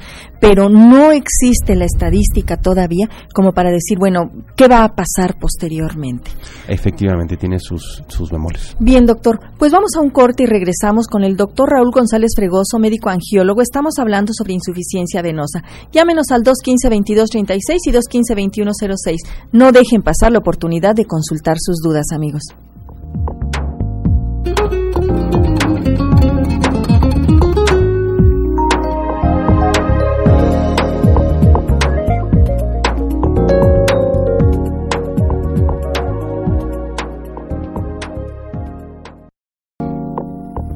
pero 0.40 0.68
no 0.68 1.12
existe 1.12 1.75
la 1.75 1.85
estadística 1.85 2.56
todavía 2.56 3.09
como 3.35 3.52
para 3.52 3.71
decir, 3.71 3.99
bueno, 3.99 4.30
¿qué 4.56 4.68
va 4.68 4.85
a 4.85 4.94
pasar 4.94 5.38
posteriormente? 5.38 6.30
Efectivamente, 6.68 7.37
tiene 7.37 7.59
sus, 7.59 8.02
sus 8.09 8.32
memorias. 8.32 8.76
Bien, 8.78 9.04
doctor, 9.04 9.40
pues 9.59 9.73
vamos 9.73 9.92
a 9.97 10.00
un 10.00 10.11
corte 10.11 10.44
y 10.44 10.47
regresamos 10.47 11.06
con 11.06 11.25
el 11.25 11.37
doctor 11.37 11.71
Raúl 11.71 11.90
González 11.92 12.32
Fregoso, 12.37 12.78
médico 12.78 13.11
angiólogo. 13.11 13.61
Estamos 13.61 13.99
hablando 13.99 14.32
sobre 14.32 14.54
insuficiencia 14.54 15.23
venosa. 15.23 15.62
Llámenos 15.92 16.30
al 16.30 16.42
215-2236 16.42 17.59
y 17.87 17.92
215-2106. 17.92 19.16
No 19.52 19.73
dejen 19.73 20.02
pasar 20.02 20.32
la 20.32 20.38
oportunidad 20.38 20.91
de 20.94 21.04
consultar 21.04 21.56
sus 21.58 21.76
dudas, 21.82 22.06
amigos. 22.12 22.42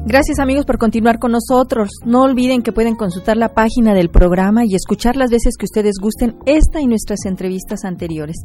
Gracias 0.09 0.39
amigos 0.39 0.65
por 0.65 0.77
continuar 0.77 1.19
con 1.19 1.33
nosotros. 1.33 1.89
No 2.05 2.21
olviden 2.21 2.61
que 2.61 2.71
pueden 2.71 2.95
consultar 2.95 3.35
la 3.35 3.49
página 3.49 3.93
del 3.93 4.07
programa 4.07 4.63
y 4.65 4.73
escuchar 4.73 5.17
las 5.17 5.29
veces 5.29 5.57
que 5.57 5.65
ustedes 5.65 5.95
gusten 6.01 6.37
esta 6.45 6.79
y 6.79 6.87
nuestras 6.87 7.25
entrevistas 7.25 7.83
anteriores. 7.83 8.37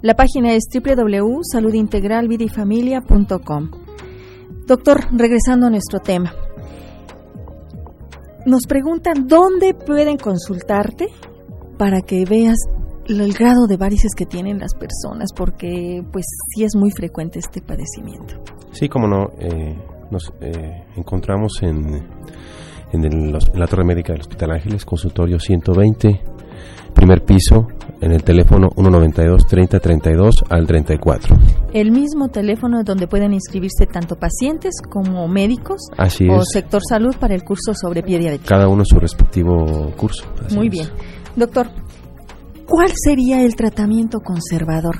La 0.00 0.14
página 0.14 0.52
es 0.52 0.68
www.saludintegralvidifamilia.com. 0.72 3.70
Doctor, 4.64 5.08
regresando 5.10 5.66
a 5.66 5.70
nuestro 5.70 5.98
tema. 5.98 6.32
Nos 8.46 8.68
preguntan 8.68 9.26
dónde 9.26 9.74
pueden 9.74 10.18
consultarte 10.18 11.08
para 11.78 12.00
que 12.00 12.26
veas 12.26 12.58
el 13.08 13.32
grado 13.32 13.66
de 13.66 13.76
varices 13.76 14.12
que 14.16 14.24
tienen 14.24 14.60
las 14.60 14.76
personas, 14.76 15.32
porque 15.34 16.00
pues 16.12 16.26
sí 16.54 16.62
es 16.62 16.76
muy 16.76 16.92
frecuente 16.92 17.40
este 17.40 17.60
padecimiento. 17.60 18.36
Sí, 18.70 18.88
como 18.88 19.08
no. 19.08 19.32
Eh 19.40 19.87
nos 20.10 20.32
eh, 20.40 20.84
encontramos 20.96 21.62
en, 21.62 22.06
en, 22.92 23.32
la 23.32 23.66
Torre 23.66 23.84
Médica 23.84 24.12
del 24.12 24.22
Hospital 24.22 24.52
Ángeles, 24.52 24.84
consultorio 24.84 25.38
120, 25.38 26.20
primer 26.94 27.24
piso, 27.24 27.68
en 28.00 28.12
el 28.12 28.22
teléfono 28.22 28.68
192-3032 28.70 30.44
al 30.48 30.66
34. 30.66 31.36
El 31.72 31.90
mismo 31.90 32.28
teléfono 32.28 32.82
donde 32.84 33.06
pueden 33.06 33.34
inscribirse 33.34 33.86
tanto 33.86 34.16
pacientes 34.16 34.76
como 34.88 35.26
médicos 35.28 35.80
o 35.98 36.42
sector 36.44 36.80
salud 36.88 37.14
para 37.18 37.34
el 37.34 37.44
curso 37.44 37.74
sobre 37.74 38.02
pie 38.02 38.18
diabético. 38.18 38.48
Cada 38.48 38.68
uno 38.68 38.84
su 38.84 38.98
respectivo 38.98 39.92
curso. 39.96 40.24
Muy 40.54 40.68
bien. 40.68 40.88
Doctor, 41.36 41.68
¿cuál 42.66 42.90
sería 42.94 43.42
el 43.42 43.54
tratamiento 43.56 44.20
conservador? 44.20 44.96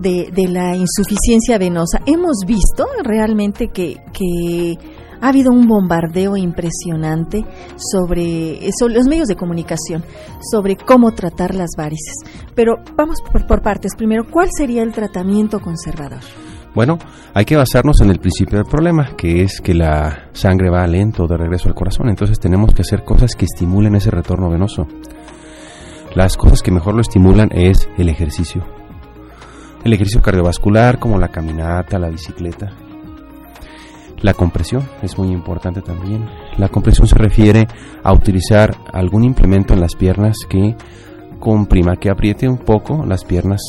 De, 0.00 0.48
la 0.48 0.74
insuficiencia 0.76 1.58
venosa. 1.58 2.00
Hemos 2.06 2.44
visto 2.46 2.86
realmente 3.04 3.68
que, 3.68 4.78
ha 5.22 5.28
habido 5.28 5.52
un 5.52 5.66
bombardeo 5.66 6.36
impresionante 6.38 7.44
sobre, 7.76 8.58
sobre, 8.78 8.94
los 8.94 9.06
medios 9.06 9.28
de 9.28 9.36
comunicación, 9.36 10.02
sobre 10.50 10.76
cómo 10.76 11.12
tratar 11.12 11.54
las 11.54 11.70
varices. 11.76 12.14
Pero 12.54 12.76
vamos 12.96 13.18
por, 13.20 13.46
por, 13.46 13.62
partes. 13.62 13.94
Primero, 13.96 14.24
¿cuál 14.30 14.48
sería 14.56 14.82
el 14.82 14.92
tratamiento 14.92 15.60
conservador? 15.60 16.20
Bueno, 16.74 16.98
hay 17.34 17.44
que 17.44 17.56
basarnos 17.56 18.00
en 18.00 18.10
el 18.10 18.18
principio 18.18 18.58
del 18.58 18.66
problema, 18.66 19.14
que 19.16 19.42
es 19.42 19.60
que 19.60 19.74
la 19.74 20.30
sangre 20.32 20.70
va 20.70 20.86
lento 20.86 21.26
de 21.26 21.36
regreso 21.36 21.68
al 21.68 21.74
corazón. 21.74 22.08
Entonces 22.08 22.38
tenemos 22.38 22.72
que 22.72 22.80
hacer 22.80 23.04
cosas 23.04 23.34
que 23.34 23.44
estimulen 23.44 23.96
ese 23.96 24.10
retorno 24.10 24.48
venoso. 24.48 24.86
Las 26.14 26.38
cosas 26.38 26.62
que 26.62 26.70
mejor 26.70 26.94
lo 26.94 27.02
estimulan 27.02 27.50
es 27.52 27.88
el 27.98 28.08
ejercicio 28.08 28.79
el 29.84 29.92
ejercicio 29.92 30.22
cardiovascular 30.22 30.98
como 30.98 31.18
la 31.18 31.28
caminata, 31.28 31.98
la 31.98 32.08
bicicleta. 32.08 32.70
La 34.22 34.34
compresión 34.34 34.86
es 35.02 35.16
muy 35.16 35.28
importante 35.28 35.80
también. 35.80 36.26
La 36.58 36.68
compresión 36.68 37.06
se 37.06 37.16
refiere 37.16 37.66
a 38.02 38.12
utilizar 38.12 38.76
algún 38.92 39.24
implemento 39.24 39.72
en 39.72 39.80
las 39.80 39.94
piernas 39.94 40.36
que 40.48 40.76
comprima, 41.38 41.96
que 41.96 42.10
apriete 42.10 42.46
un 42.46 42.58
poco 42.58 43.04
las 43.06 43.24
piernas 43.24 43.60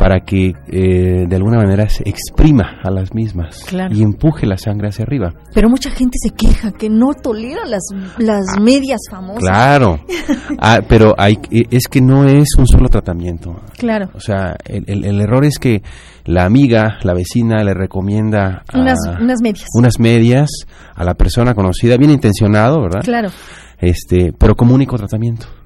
para 0.00 0.20
que 0.20 0.54
eh, 0.68 1.26
de 1.28 1.36
alguna 1.36 1.58
manera 1.58 1.86
se 1.90 2.02
exprima 2.08 2.80
a 2.82 2.90
las 2.90 3.12
mismas 3.12 3.66
y 3.90 4.02
empuje 4.02 4.46
la 4.46 4.56
sangre 4.56 4.88
hacia 4.88 5.02
arriba. 5.02 5.34
Pero 5.52 5.68
mucha 5.68 5.90
gente 5.90 6.16
se 6.18 6.30
queja 6.30 6.72
que 6.72 6.88
no 6.88 7.12
tolera 7.12 7.66
las, 7.66 7.82
las 8.16 8.46
ah, 8.56 8.60
medias 8.62 8.98
famosas. 9.10 9.42
Claro, 9.42 10.00
ah, 10.58 10.80
pero 10.88 11.14
hay, 11.18 11.34
eh, 11.50 11.64
es 11.70 11.86
que 11.86 12.00
no 12.00 12.24
es 12.24 12.48
un 12.56 12.66
solo 12.66 12.88
tratamiento. 12.88 13.60
Claro. 13.76 14.08
O 14.14 14.20
sea, 14.20 14.56
el, 14.64 15.04
el, 15.04 15.20
error 15.20 15.44
es 15.44 15.58
que 15.58 15.82
la 16.24 16.46
amiga, 16.46 16.96
la 17.02 17.12
vecina 17.12 17.62
le 17.62 17.74
recomienda 17.74 18.62
unas, 18.72 18.96
unas 19.20 19.42
medias. 19.42 19.66
Unas 19.74 20.00
medias 20.00 20.48
a 20.94 21.04
la 21.04 21.12
persona 21.12 21.52
conocida, 21.52 21.98
bien 21.98 22.10
intencionado, 22.10 22.80
¿verdad? 22.80 23.02
Claro. 23.04 23.28
Este, 23.78 24.32
pero 24.32 24.54
como 24.54 24.74
único 24.74 24.96
tratamiento. 24.96 25.59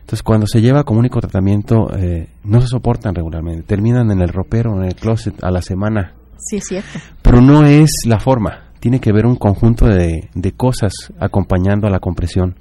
Entonces, 0.00 0.22
cuando 0.22 0.46
se 0.46 0.60
lleva 0.60 0.84
como 0.84 1.00
único 1.00 1.20
tratamiento, 1.20 1.86
eh, 1.96 2.28
no 2.44 2.60
se 2.60 2.66
soportan 2.66 3.14
regularmente. 3.14 3.62
Terminan 3.62 4.10
en 4.10 4.20
el 4.20 4.28
ropero, 4.28 4.76
en 4.76 4.84
el 4.84 4.94
closet 4.94 5.42
a 5.42 5.50
la 5.50 5.62
semana. 5.62 6.14
Sí, 6.38 6.56
es 6.56 6.66
cierto. 6.66 6.98
Pero 7.22 7.40
no 7.40 7.64
es 7.64 7.90
la 8.06 8.18
forma. 8.18 8.70
Tiene 8.80 8.98
que 8.98 9.10
haber 9.10 9.26
un 9.26 9.36
conjunto 9.36 9.86
de, 9.86 10.30
de 10.34 10.52
cosas 10.52 10.92
acompañando 11.18 11.86
a 11.86 11.90
la 11.90 12.00
compresión. 12.00 12.56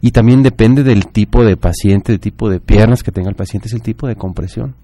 Y 0.00 0.10
también 0.10 0.42
depende 0.42 0.82
del 0.82 1.06
tipo 1.06 1.44
de 1.44 1.56
paciente, 1.56 2.12
del 2.12 2.20
tipo 2.20 2.50
de 2.50 2.58
piernas 2.58 3.02
que 3.02 3.12
tenga 3.12 3.30
el 3.30 3.36
paciente, 3.36 3.68
es 3.68 3.74
el 3.74 3.82
tipo 3.82 4.08
de 4.08 4.16
compresión. 4.16 4.74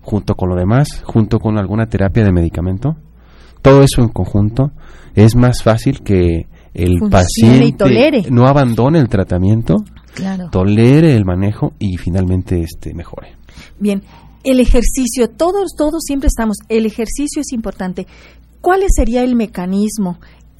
Junto 0.00 0.34
con 0.34 0.48
lo 0.48 0.56
demás, 0.56 1.02
junto 1.04 1.38
con 1.38 1.58
alguna 1.58 1.86
terapia 1.86 2.24
de 2.24 2.32
medicamento, 2.32 2.96
todo 3.60 3.82
eso 3.82 4.00
en 4.00 4.08
conjunto 4.08 4.72
es 5.14 5.36
más 5.36 5.62
fácil 5.62 6.00
que 6.02 6.46
el 6.74 6.98
paciente 7.10 8.30
no 8.30 8.46
abandone 8.46 8.98
el 8.98 9.08
tratamiento 9.08 9.76
tolere 10.50 11.14
el 11.14 11.24
manejo 11.24 11.72
y 11.78 11.96
finalmente 11.96 12.60
este 12.60 12.94
mejore. 12.94 13.36
Bien, 13.78 14.02
el 14.44 14.60
ejercicio, 14.60 15.28
todos, 15.28 15.72
todos 15.76 16.02
siempre 16.04 16.28
estamos, 16.28 16.58
el 16.68 16.86
ejercicio 16.86 17.42
es 17.42 17.52
importante. 17.52 18.06
¿Cuál 18.60 18.82
sería 18.88 19.22
el 19.22 19.36
mecanismo? 19.36 20.18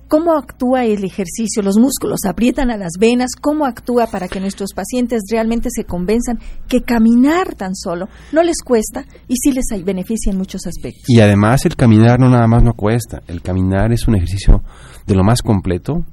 ¿Cómo 0.09 0.33
actúa 0.33 0.87
el 0.87 1.05
ejercicio? 1.05 1.63
¿Los 1.63 1.77
músculos 1.77 2.21
aprietan 2.27 2.71
a 2.71 2.79
las 2.79 2.93
venas? 2.99 3.33
¿Cómo 3.39 3.67
actúa 3.67 4.07
para 4.07 4.27
que 4.27 4.41
nuestros 4.41 4.73
pacientes 4.73 5.25
realmente 5.31 5.69
se 5.71 5.85
convenzan 5.85 6.39
que 6.67 6.81
caminar 6.81 7.55
tan 7.55 7.77
solo 7.77 8.09
no 8.33 8.43
les 8.43 8.63
cuesta 8.65 9.05
y 9.29 9.35
sí 9.37 9.53
les 9.53 9.67
beneficia 9.85 10.33
en 10.33 10.39
muchos 10.39 10.67
aspectos? 10.67 11.05
Y 11.09 11.21
además 11.21 11.67
el 11.67 11.77
caminar 11.77 12.19
no 12.19 12.31
nada 12.31 12.47
más 12.47 12.63
no 12.63 12.73
cuesta, 12.73 13.21
el 13.27 13.43
caminar 13.43 13.93
es 13.93 14.09
un 14.09 14.17
ejercicio 14.17 14.63
de 15.07 15.15
lo 15.15 15.25
más 15.25 15.43
completo, 15.43 16.07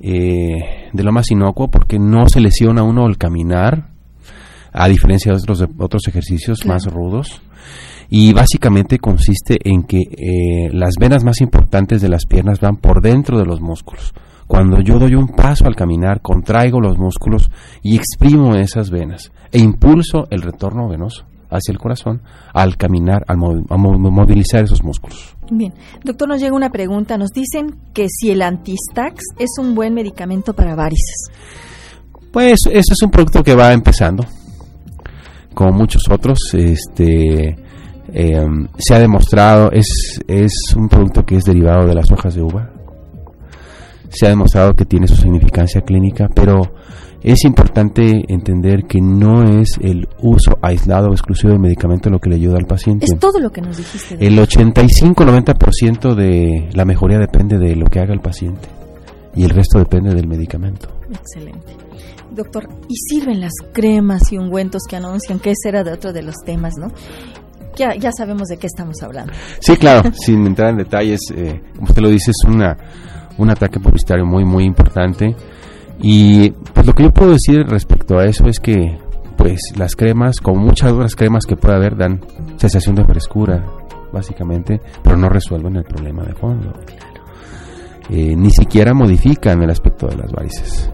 eh, 0.00 0.88
de 0.92 1.02
lo 1.02 1.12
más 1.12 1.30
inocuo 1.30 1.68
porque 1.70 1.98
no 1.98 2.28
se 2.28 2.40
lesiona 2.40 2.82
uno 2.82 3.04
al 3.06 3.18
caminar, 3.18 3.88
a 4.72 4.88
diferencia 4.88 5.32
de 5.32 5.38
otros, 5.38 5.64
otros 5.78 6.08
ejercicios 6.08 6.66
más 6.66 6.86
rudos. 6.86 7.42
Y 8.08 8.32
básicamente 8.32 8.98
consiste 8.98 9.58
en 9.62 9.84
que 9.84 9.98
eh, 9.98 10.70
las 10.72 10.94
venas 10.98 11.22
más 11.22 11.40
importantes 11.40 12.02
de 12.02 12.08
las 12.08 12.26
piernas 12.26 12.58
van 12.58 12.76
por 12.76 13.00
dentro 13.00 13.38
de 13.38 13.44
los 13.44 13.60
músculos. 13.60 14.12
Cuando 14.48 14.80
yo 14.80 14.98
doy 14.98 15.14
un 15.14 15.28
paso 15.28 15.66
al 15.66 15.76
caminar, 15.76 16.20
contraigo 16.20 16.80
los 16.80 16.98
músculos 16.98 17.50
y 17.84 17.94
exprimo 17.94 18.56
esas 18.56 18.90
venas 18.90 19.30
e 19.52 19.60
impulso 19.60 20.26
el 20.30 20.42
retorno 20.42 20.88
venoso 20.88 21.29
hacia 21.50 21.72
el 21.72 21.78
corazón 21.78 22.22
al 22.52 22.76
caminar, 22.76 23.24
al 23.26 23.36
movilizar 23.36 24.64
esos 24.64 24.82
músculos. 24.82 25.36
Bien, 25.50 25.72
doctor, 26.04 26.28
nos 26.28 26.40
llega 26.40 26.54
una 26.54 26.70
pregunta. 26.70 27.18
Nos 27.18 27.30
dicen 27.30 27.76
que 27.92 28.06
si 28.08 28.30
el 28.30 28.42
antistax 28.42 29.24
es 29.38 29.50
un 29.58 29.74
buen 29.74 29.94
medicamento 29.94 30.54
para 30.54 30.74
varices. 30.74 31.30
Pues 32.32 32.60
eso 32.70 32.92
es 32.92 33.02
un 33.02 33.10
producto 33.10 33.42
que 33.42 33.56
va 33.56 33.72
empezando, 33.72 34.24
como 35.52 35.72
muchos 35.72 36.02
otros. 36.08 36.38
Este 36.54 37.56
em, 38.12 38.68
se 38.78 38.94
ha 38.94 39.00
demostrado 39.00 39.72
es 39.72 40.20
es 40.28 40.52
un 40.76 40.88
producto 40.88 41.24
que 41.24 41.36
es 41.36 41.44
derivado 41.44 41.88
de 41.88 41.94
las 41.94 42.10
hojas 42.12 42.34
de 42.34 42.42
uva. 42.42 42.70
Se 44.08 44.26
ha 44.26 44.30
demostrado 44.30 44.74
que 44.74 44.84
tiene 44.84 45.08
su 45.08 45.16
significancia 45.16 45.80
clínica, 45.80 46.28
pero 46.32 46.74
es 47.22 47.44
importante 47.44 48.24
entender 48.28 48.84
que 48.84 49.00
no 49.00 49.60
es 49.60 49.68
el 49.80 50.08
uso 50.20 50.58
aislado 50.62 51.08
o 51.08 51.12
exclusivo 51.12 51.52
del 51.52 51.60
medicamento 51.60 52.08
lo 52.08 52.18
que 52.18 52.30
le 52.30 52.36
ayuda 52.36 52.56
al 52.56 52.66
paciente. 52.66 53.04
Es 53.04 53.18
todo 53.18 53.38
lo 53.40 53.50
que 53.50 53.60
nos 53.60 53.76
dijiste. 53.76 54.16
El 54.18 54.38
85-90% 54.38 56.14
de 56.14 56.70
la 56.72 56.84
mejoría 56.84 57.18
depende 57.18 57.58
de 57.58 57.76
lo 57.76 57.86
que 57.86 58.00
haga 58.00 58.14
el 58.14 58.20
paciente 58.20 58.68
y 59.34 59.44
el 59.44 59.50
resto 59.50 59.78
depende 59.78 60.14
del 60.14 60.26
medicamento. 60.26 60.88
Excelente. 61.10 61.76
Doctor, 62.30 62.68
¿y 62.88 62.94
sirven 62.94 63.40
las 63.40 63.52
cremas 63.72 64.32
y 64.32 64.38
ungüentos 64.38 64.82
que 64.88 64.96
anuncian? 64.96 65.40
Que 65.40 65.50
ese 65.50 65.68
era 65.68 65.84
de 65.84 65.92
otro 65.92 66.12
de 66.12 66.22
los 66.22 66.36
temas, 66.44 66.74
¿no? 66.78 66.88
Ya, 67.76 67.94
ya 67.96 68.12
sabemos 68.12 68.48
de 68.48 68.56
qué 68.56 68.66
estamos 68.66 69.02
hablando. 69.02 69.32
Sí, 69.60 69.76
claro, 69.76 70.10
sin 70.14 70.46
entrar 70.46 70.70
en 70.70 70.78
detalles, 70.78 71.20
eh, 71.34 71.60
como 71.74 71.88
usted 71.88 72.02
lo 72.02 72.08
dice, 72.08 72.30
es 72.30 72.48
una, 72.48 72.76
un 73.36 73.50
ataque 73.50 73.78
publicitario 73.78 74.24
muy, 74.24 74.44
muy 74.44 74.64
importante 74.64 75.34
y 76.02 76.50
pues 76.50 76.86
lo 76.86 76.92
que 76.94 77.04
yo 77.04 77.12
puedo 77.12 77.32
decir 77.32 77.66
respecto 77.66 78.18
a 78.18 78.24
eso 78.24 78.46
es 78.46 78.58
que 78.60 78.98
pues 79.36 79.60
las 79.76 79.96
cremas, 79.96 80.38
como 80.40 80.60
muchas 80.60 80.92
otras 80.92 81.16
cremas 81.16 81.46
que 81.46 81.56
puede 81.56 81.74
haber, 81.74 81.96
dan 81.96 82.20
sensación 82.56 82.94
de 82.94 83.04
frescura, 83.04 83.64
básicamente, 84.12 84.80
pero 85.02 85.16
no 85.16 85.28
resuelven 85.28 85.76
el 85.76 85.84
problema 85.84 86.24
de 86.24 86.34
fondo. 86.34 86.72
Eh, 88.10 88.34
ni 88.36 88.50
siquiera 88.50 88.92
modifican 88.92 89.62
el 89.62 89.70
aspecto 89.70 90.08
de 90.08 90.16
las 90.16 90.30
varices. 90.32 90.90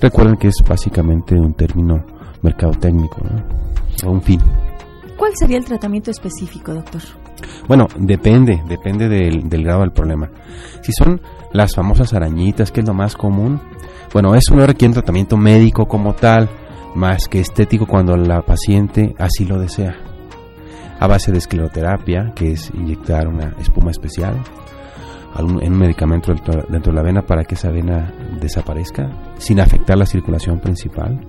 Recuerden 0.00 0.36
que 0.36 0.48
es 0.48 0.56
básicamente 0.68 1.34
un 1.34 1.54
término 1.54 2.04
mercadotécnico, 2.42 3.22
¿no? 3.22 4.08
o 4.08 4.12
un 4.12 4.22
fin. 4.22 4.40
¿Cuál 5.18 5.32
sería 5.34 5.58
el 5.58 5.64
tratamiento 5.64 6.12
específico, 6.12 6.72
doctor? 6.72 7.02
Bueno, 7.66 7.88
depende, 7.98 8.62
depende 8.68 9.08
del, 9.08 9.42
grado 9.64 9.80
del 9.80 9.90
problema. 9.90 10.30
Si 10.80 10.92
son 10.92 11.20
las 11.52 11.74
famosas 11.74 12.14
arañitas, 12.14 12.70
que 12.70 12.80
es 12.80 12.86
lo 12.86 12.94
más 12.94 13.16
común, 13.16 13.60
bueno, 14.12 14.36
eso 14.36 14.54
no 14.54 14.64
requiere 14.64 14.90
un 14.90 14.94
tratamiento 14.94 15.36
médico 15.36 15.86
como 15.86 16.14
tal, 16.14 16.48
más 16.94 17.26
que 17.26 17.40
estético 17.40 17.84
cuando 17.86 18.16
la 18.16 18.42
paciente 18.42 19.14
así 19.18 19.44
lo 19.44 19.58
desea. 19.58 19.96
A 21.00 21.06
base 21.08 21.32
de 21.32 21.38
escleroterapia, 21.38 22.32
que 22.34 22.52
es 22.52 22.70
inyectar 22.70 23.26
una 23.26 23.56
espuma 23.58 23.90
especial, 23.90 24.40
en 25.36 25.72
un 25.72 25.78
medicamento 25.78 26.32
dentro 26.32 26.92
de 26.92 26.96
la 26.96 27.02
vena 27.02 27.22
para 27.22 27.44
que 27.44 27.54
esa 27.54 27.70
vena 27.70 28.12
desaparezca 28.40 29.10
sin 29.38 29.60
afectar 29.60 29.98
la 29.98 30.06
circulación 30.06 30.60
principal, 30.60 31.20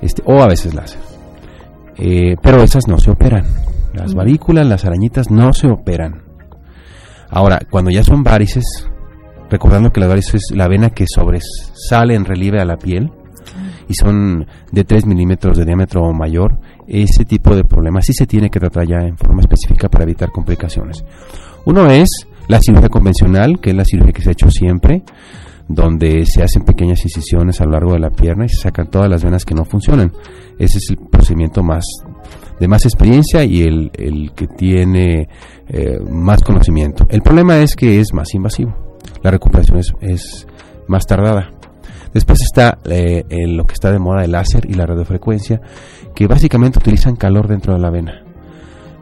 este, 0.00 0.22
o 0.24 0.40
a 0.40 0.46
veces 0.46 0.72
láser. 0.72 1.11
Eh, 1.96 2.36
pero 2.42 2.62
esas 2.62 2.88
no 2.88 2.98
se 2.98 3.10
operan. 3.10 3.44
Las 3.94 4.14
varículas, 4.14 4.66
las 4.66 4.84
arañitas 4.84 5.30
no 5.30 5.52
se 5.52 5.68
operan. 5.68 6.22
Ahora, 7.30 7.60
cuando 7.70 7.90
ya 7.90 8.02
son 8.02 8.22
varices, 8.22 8.64
recordando 9.50 9.90
que 9.90 10.00
la 10.00 10.06
varices 10.06 10.34
es 10.34 10.56
la 10.56 10.68
vena 10.68 10.90
que 10.90 11.04
sobresale 11.06 12.14
en 12.14 12.24
relieve 12.24 12.60
a 12.60 12.64
la 12.64 12.76
piel 12.76 13.10
y 13.88 13.94
son 13.94 14.46
de 14.70 14.84
3 14.84 15.06
milímetros 15.06 15.58
de 15.58 15.64
diámetro 15.64 16.02
o 16.02 16.12
mayor, 16.12 16.58
ese 16.86 17.24
tipo 17.24 17.54
de 17.54 17.64
problemas 17.64 18.06
sí 18.06 18.12
se 18.12 18.26
tiene 18.26 18.50
que 18.50 18.60
tratar 18.60 18.86
ya 18.86 18.98
en 19.06 19.16
forma 19.16 19.40
específica 19.40 19.88
para 19.88 20.04
evitar 20.04 20.30
complicaciones. 20.30 21.04
Uno 21.64 21.90
es 21.90 22.08
la 22.48 22.60
cirugía 22.60 22.88
convencional, 22.88 23.60
que 23.60 23.70
es 23.70 23.76
la 23.76 23.84
cirugía 23.84 24.12
que 24.12 24.22
se 24.22 24.30
ha 24.30 24.32
hecho 24.32 24.50
siempre, 24.50 25.02
donde 25.74 26.24
se 26.26 26.42
hacen 26.42 26.64
pequeñas 26.64 27.04
incisiones 27.04 27.60
a 27.60 27.64
lo 27.64 27.72
largo 27.72 27.92
de 27.92 28.00
la 28.00 28.10
pierna 28.10 28.44
y 28.44 28.48
se 28.48 28.62
sacan 28.62 28.90
todas 28.90 29.08
las 29.08 29.24
venas 29.24 29.44
que 29.44 29.54
no 29.54 29.64
funcionan. 29.64 30.12
Ese 30.58 30.78
es 30.78 30.90
el 30.90 30.96
procedimiento 30.96 31.62
más 31.62 31.84
de 32.60 32.68
más 32.68 32.84
experiencia 32.84 33.44
y 33.44 33.62
el, 33.62 33.90
el 33.94 34.32
que 34.34 34.46
tiene 34.46 35.28
eh, 35.68 35.98
más 36.08 36.42
conocimiento. 36.42 37.06
El 37.08 37.22
problema 37.22 37.58
es 37.58 37.74
que 37.74 38.00
es 38.00 38.12
más 38.12 38.34
invasivo 38.34 38.92
la 39.22 39.30
recuperación 39.30 39.80
es, 40.00 40.46
más 40.86 41.06
tardada. 41.06 41.50
Después 42.12 42.40
está 42.42 42.78
eh, 42.84 43.24
lo 43.46 43.64
que 43.64 43.74
está 43.74 43.90
de 43.90 43.98
moda 43.98 44.24
el 44.24 44.32
láser 44.32 44.68
y 44.68 44.74
la 44.74 44.84
radiofrecuencia, 44.84 45.60
que 46.14 46.26
básicamente 46.26 46.78
utilizan 46.78 47.16
calor 47.16 47.48
dentro 47.48 47.72
de 47.72 47.80
la 47.80 47.90
vena. 47.90 48.22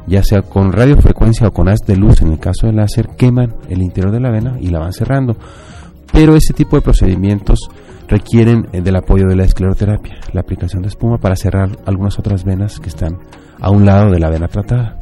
Ya 0.06 0.22
sea 0.22 0.42
con 0.42 0.72
radiofrecuencia 0.72 1.48
o 1.48 1.52
con 1.52 1.68
haz 1.68 1.80
de 1.86 1.96
luz, 1.96 2.22
en 2.22 2.32
el 2.32 2.38
caso 2.38 2.66
del 2.66 2.76
láser, 2.76 3.08
queman 3.16 3.56
el 3.68 3.82
interior 3.82 4.12
de 4.12 4.20
la 4.20 4.30
vena 4.30 4.56
y 4.60 4.68
la 4.68 4.78
van 4.78 4.92
cerrando. 4.92 5.36
Pero 6.12 6.34
ese 6.34 6.52
tipo 6.52 6.76
de 6.76 6.82
procedimientos 6.82 7.58
requieren 8.08 8.68
eh, 8.72 8.80
del 8.80 8.96
apoyo 8.96 9.26
de 9.26 9.36
la 9.36 9.44
escleroterapia, 9.44 10.20
la 10.32 10.40
aplicación 10.40 10.82
de 10.82 10.88
espuma 10.88 11.18
para 11.18 11.36
cerrar 11.36 11.78
algunas 11.86 12.18
otras 12.18 12.44
venas 12.44 12.80
que 12.80 12.88
están 12.88 13.18
a 13.60 13.70
un 13.70 13.84
lado 13.84 14.10
de 14.10 14.18
la 14.18 14.30
vena 14.30 14.48
tratada. 14.48 14.98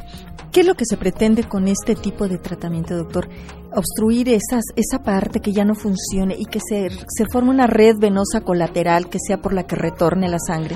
¿Qué 0.51 0.61
es 0.61 0.65
lo 0.65 0.73
que 0.73 0.85
se 0.85 0.97
pretende 0.97 1.43
con 1.43 1.67
este 1.67 1.95
tipo 1.95 2.27
de 2.27 2.37
tratamiento, 2.39 2.95
doctor? 2.95 3.29
Obstruir 3.75 4.29
esas, 4.29 4.63
esa 4.75 5.03
parte 5.03 5.41
que 5.41 5.51
ya 5.51 5.63
no 5.63 5.75
funcione 5.75 6.35
y 6.37 6.45
que 6.45 6.59
se, 6.59 6.89
se 6.89 7.25
forme 7.31 7.51
una 7.51 7.67
red 7.67 7.97
venosa 7.99 8.41
colateral 8.41 9.09
que 9.09 9.19
sea 9.19 9.37
por 9.37 9.53
la 9.53 9.63
que 9.63 9.75
retorne 9.75 10.27
la 10.27 10.39
sangre. 10.39 10.75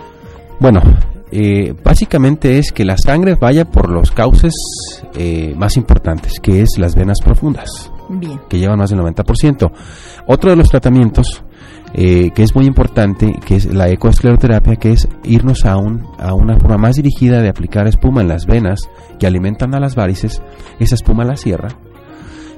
Bueno, 0.59 0.79
eh, 1.31 1.73
básicamente 1.83 2.59
es 2.59 2.71
que 2.71 2.85
la 2.85 2.95
sangre 2.95 3.33
vaya 3.33 3.65
por 3.65 3.89
los 3.89 4.11
cauces 4.11 4.53
eh, 5.15 5.55
más 5.57 5.77
importantes, 5.77 6.33
que 6.39 6.61
es 6.61 6.69
las 6.77 6.93
venas 6.93 7.17
profundas, 7.23 7.91
Bien. 8.09 8.39
que 8.49 8.59
llevan 8.59 8.79
más 8.79 8.89
del 8.89 8.99
90%. 8.99 9.71
Otro 10.27 10.49
de 10.49 10.55
los 10.55 10.69
tratamientos 10.69 11.43
eh, 11.95 12.31
que 12.31 12.41
es 12.41 12.55
muy 12.55 12.65
importante, 12.65 13.33
que 13.45 13.55
es 13.55 13.65
la 13.71 13.87
ecoescleroterapia, 13.87 14.77
que 14.77 14.93
es 14.93 15.07
irnos 15.23 15.63
a, 15.65 15.77
un, 15.77 16.07
a 16.17 16.33
una 16.33 16.57
forma 16.57 16.77
más 16.77 16.95
dirigida 16.95 17.39
de 17.39 17.49
aplicar 17.49 17.87
espuma 17.87 18.21
en 18.21 18.29
las 18.29 18.47
venas 18.47 18.89
que 19.19 19.27
alimentan 19.27 19.75
a 19.75 19.79
las 19.79 19.93
varices, 19.93 20.41
esa 20.79 20.95
espuma 20.95 21.23
la 21.23 21.35
cierra, 21.35 21.69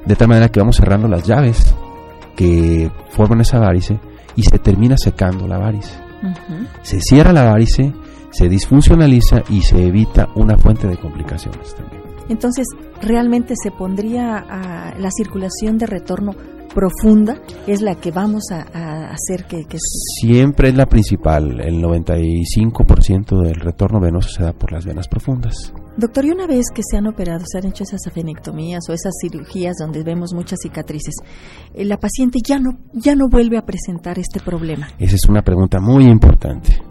de 0.06 0.16
tal 0.16 0.30
manera 0.30 0.48
que 0.48 0.62
vamos 0.62 0.78
cerrando 0.78 1.10
las 1.10 1.28
llaves 1.28 1.76
que 2.38 2.90
forman 3.10 3.42
esa 3.42 3.60
varice 3.60 4.00
y 4.38 4.44
se 4.44 4.58
termina 4.58 4.96
secando 4.98 5.48
la 5.48 5.58
varice. 5.58 5.94
Se 6.82 7.02
cierra 7.02 7.34
la 7.34 7.44
varice, 7.44 7.94
se 8.32 8.48
disfuncionaliza 8.48 9.44
y 9.50 9.62
se 9.62 9.86
evita 9.86 10.30
una 10.36 10.58
fuente 10.58 10.88
de 10.88 10.98
complicaciones 10.98 11.76
también. 11.76 12.05
Entonces, 12.30 12.66
¿realmente 13.02 13.54
se 13.62 13.72
pondría 13.72 14.38
a 14.38 14.98
la 14.98 15.10
circulación 15.12 15.78
de 15.78 15.86
retorno 15.86 16.34
profunda 16.76 17.38
es 17.66 17.82
la 17.82 17.96
que 17.96 18.12
vamos 18.12 18.44
a, 18.52 18.62
hacer 19.12 19.46
que, 19.48 19.66
Siempre 20.20 20.70
es 20.70 20.76
la 20.76 20.86
principal, 20.86 21.62
el 21.62 21.82
95% 21.82 23.42
del 23.42 23.56
retorno 23.56 24.00
venoso 24.02 24.30
se 24.30 24.44
da 24.44 24.52
por 24.52 24.74
las 24.74 24.86
venas 24.86 25.08
profundas. 25.08 25.74
Doctor, 25.98 26.26
y 26.26 26.32
una 26.32 26.46
vez 26.46 26.66
que 26.76 26.82
se 26.84 26.98
han 26.98 27.08
operado, 27.08 27.46
se 27.46 27.58
han 27.58 27.68
hecho 27.68 27.84
esas 27.84 28.06
afenectomías 28.06 28.84
o 28.90 28.94
esas 28.94 29.14
cirugías 29.22 29.78
donde 29.80 30.04
vemos 30.04 30.34
muchas 30.34 30.60
cicatrices, 30.62 31.16
eh, 31.74 31.86
la 31.86 31.98
paciente 31.98 32.40
ya 32.46 32.60
no, 32.60 32.78
ya 32.94 33.16
no 33.16 33.30
vuelve 33.30 33.58
a 33.58 33.66
presentar 33.66 34.20
este 34.20 34.42
problema. 34.42 34.90
Esa 35.00 35.16
es 35.16 35.26
una 35.30 35.42
pregunta 35.42 35.80
muy 35.80 36.06
importante. 36.06 36.82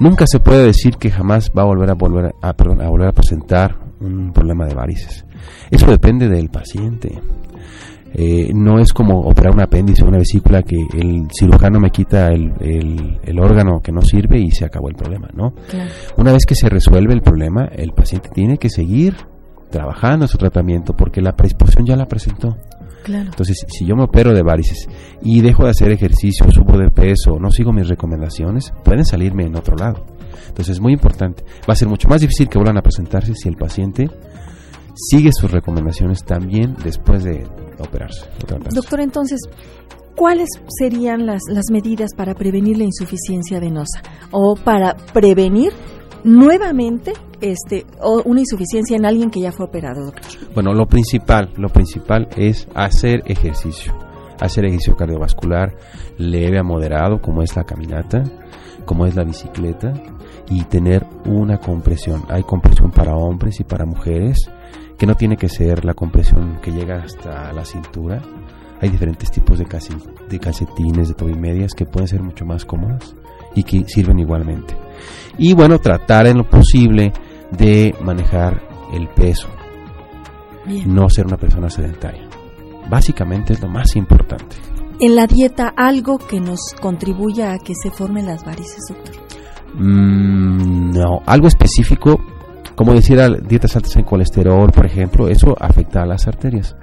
Nunca 0.00 0.24
se 0.26 0.40
puede 0.40 0.66
decir 0.66 0.96
que 0.96 1.10
jamás 1.10 1.52
va 1.56 1.62
a 1.62 1.66
volver 1.66 1.90
a 1.90 1.94
volver 1.94 2.32
a, 2.42 2.48
a 2.48 2.88
volver 2.88 3.08
a 3.08 3.12
presentar 3.12 3.78
un 4.04 4.32
problema 4.32 4.66
de 4.66 4.74
varices. 4.74 5.24
Eso 5.70 5.90
depende 5.90 6.28
del 6.28 6.48
paciente. 6.48 7.20
Eh, 8.14 8.50
no 8.52 8.78
es 8.78 8.92
como 8.92 9.20
operar 9.20 9.54
un 9.54 9.60
apéndice 9.60 10.04
o 10.04 10.08
una 10.08 10.18
vesícula 10.18 10.62
que 10.62 10.76
el 10.92 11.28
cirujano 11.32 11.80
me 11.80 11.90
quita 11.90 12.28
el, 12.28 12.52
el, 12.60 13.38
órgano 13.40 13.80
que 13.80 13.90
no 13.90 14.02
sirve 14.02 14.38
y 14.38 14.50
se 14.50 14.66
acabó 14.66 14.90
el 14.90 14.96
problema, 14.96 15.30
¿no? 15.34 15.54
Una 16.18 16.32
vez 16.32 16.44
que 16.44 16.54
se 16.54 16.68
resuelve 16.68 17.14
el 17.14 17.22
problema, 17.22 17.64
el 17.64 17.92
paciente 17.92 18.28
tiene 18.28 18.58
que 18.58 18.68
seguir 18.68 19.16
trabajando 19.70 20.28
su 20.28 20.36
tratamiento 20.36 20.92
porque 20.92 21.22
la 21.22 21.32
predisposición 21.32 21.86
ya 21.86 21.96
la 21.96 22.06
presentó. 22.06 22.58
Entonces, 23.06 23.64
si 23.68 23.86
yo 23.86 23.96
me 23.96 24.04
opero 24.04 24.32
de 24.32 24.42
varices 24.42 24.88
y 25.22 25.40
dejo 25.40 25.64
de 25.64 25.70
hacer 25.70 25.90
ejercicio, 25.90 26.50
subo 26.50 26.78
de 26.78 26.90
peso, 26.90 27.38
no 27.40 27.50
sigo 27.50 27.72
mis 27.72 27.88
recomendaciones, 27.88 28.72
pueden 28.84 29.04
salirme 29.04 29.44
en 29.44 29.56
otro 29.56 29.76
lado. 29.76 30.04
Entonces, 30.48 30.76
es 30.76 30.80
muy 30.80 30.92
importante. 30.92 31.44
Va 31.68 31.72
a 31.72 31.76
ser 31.76 31.88
mucho 31.88 32.08
más 32.08 32.20
difícil 32.20 32.48
que 32.48 32.58
vuelvan 32.58 32.78
a 32.78 32.82
presentarse 32.82 33.34
si 33.34 33.48
el 33.48 33.56
paciente 33.56 34.08
sigue 34.94 35.30
sus 35.32 35.50
recomendaciones 35.50 36.24
también 36.24 36.76
después 36.84 37.24
de 37.24 37.46
operarse. 37.78 38.26
Doctor, 38.74 39.00
entonces, 39.00 39.40
¿cuáles 40.16 40.48
serían 40.78 41.26
las, 41.26 41.42
las 41.48 41.64
medidas 41.70 42.10
para 42.16 42.34
prevenir 42.34 42.78
la 42.78 42.84
insuficiencia 42.84 43.60
venosa 43.60 44.02
o 44.30 44.54
para 44.54 44.96
prevenir 45.12 45.72
nuevamente 46.24 47.12
este 47.40 47.86
o 48.00 48.22
una 48.24 48.40
insuficiencia 48.40 48.96
en 48.96 49.06
alguien 49.06 49.30
que 49.30 49.40
ya 49.40 49.52
fue 49.52 49.66
operado, 49.66 50.06
doctor? 50.06 50.30
Bueno, 50.54 50.72
lo 50.72 50.86
principal, 50.86 51.50
lo 51.56 51.68
principal 51.68 52.28
es 52.36 52.68
hacer 52.74 53.22
ejercicio, 53.26 53.92
hacer 54.40 54.64
ejercicio 54.64 54.96
cardiovascular 54.96 55.74
leve 56.18 56.58
a 56.58 56.62
moderado, 56.62 57.20
como 57.20 57.42
es 57.42 57.56
la 57.56 57.64
caminata, 57.64 58.22
como 58.84 59.06
es 59.06 59.14
la 59.14 59.24
bicicleta, 59.24 59.92
y 60.48 60.64
tener 60.64 61.06
una 61.26 61.58
compresión. 61.58 62.24
Hay 62.28 62.42
compresión 62.42 62.90
para 62.90 63.16
hombres 63.16 63.60
y 63.60 63.64
para 63.64 63.86
mujeres 63.86 64.38
que 64.98 65.06
no 65.06 65.14
tiene 65.14 65.36
que 65.36 65.48
ser 65.48 65.84
la 65.84 65.94
compresión 65.94 66.60
que 66.62 66.70
llega 66.70 67.02
hasta 67.02 67.52
la 67.52 67.64
cintura. 67.64 68.22
Hay 68.80 68.88
diferentes 68.88 69.30
tipos 69.30 69.58
de, 69.58 69.66
de 70.28 70.38
calcetines, 70.38 71.08
de 71.08 71.14
tobimedias 71.14 71.72
que 71.72 71.86
pueden 71.86 72.08
ser 72.08 72.22
mucho 72.22 72.44
más 72.44 72.64
cómodas 72.64 73.14
y 73.54 73.62
que 73.64 73.84
sirven 73.86 74.18
igualmente. 74.18 74.76
Y 75.38 75.52
bueno, 75.54 75.78
tratar 75.78 76.26
en 76.26 76.38
lo 76.38 76.44
posible 76.48 77.12
de 77.50 77.94
manejar 78.02 78.62
el 78.92 79.08
peso. 79.08 79.48
No 80.86 81.08
ser 81.08 81.26
una 81.26 81.36
persona 81.36 81.68
sedentaria. 81.70 82.28
Básicamente 82.88 83.52
es 83.54 83.60
lo 83.62 83.68
más 83.68 83.96
importante. 83.96 84.56
en 85.00 85.16
la 85.16 85.26
dieta 85.26 85.72
algo 85.76 86.18
que 86.18 86.38
nos 86.38 86.60
contribuya 86.80 87.52
a 87.52 87.58
que 87.58 87.74
se 87.74 87.90
formen 87.90 88.26
las 88.26 88.44
varices, 88.44 88.78
doctor? 88.88 89.14
Mm, 89.74 90.90
no, 90.92 91.22
algo 91.26 91.48
específico, 91.48 92.20
como 92.76 92.92
decir, 92.94 93.18
dietas 93.48 93.74
altas 93.74 93.96
en 93.96 94.04
colesterol, 94.04 94.70
por 94.70 94.86
ejemplo, 94.86 95.28
eso 95.28 95.56
afecta 95.58 96.02
a 96.02 96.06
las 96.06 96.28
arterias. 96.28 96.76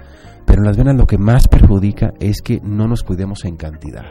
Pero 0.46 0.62
en 0.62 0.66
las 0.68 0.76
venas 0.76 0.98
lo 0.98 1.06
que 1.06 1.18
más 1.18 1.48
perjudica 1.48 2.12
es 2.20 2.42
que 2.42 2.60
no 2.62 2.88
nos 2.88 3.04
cuidemos 3.04 3.46
en 3.46 3.56
cantidad, 3.56 4.06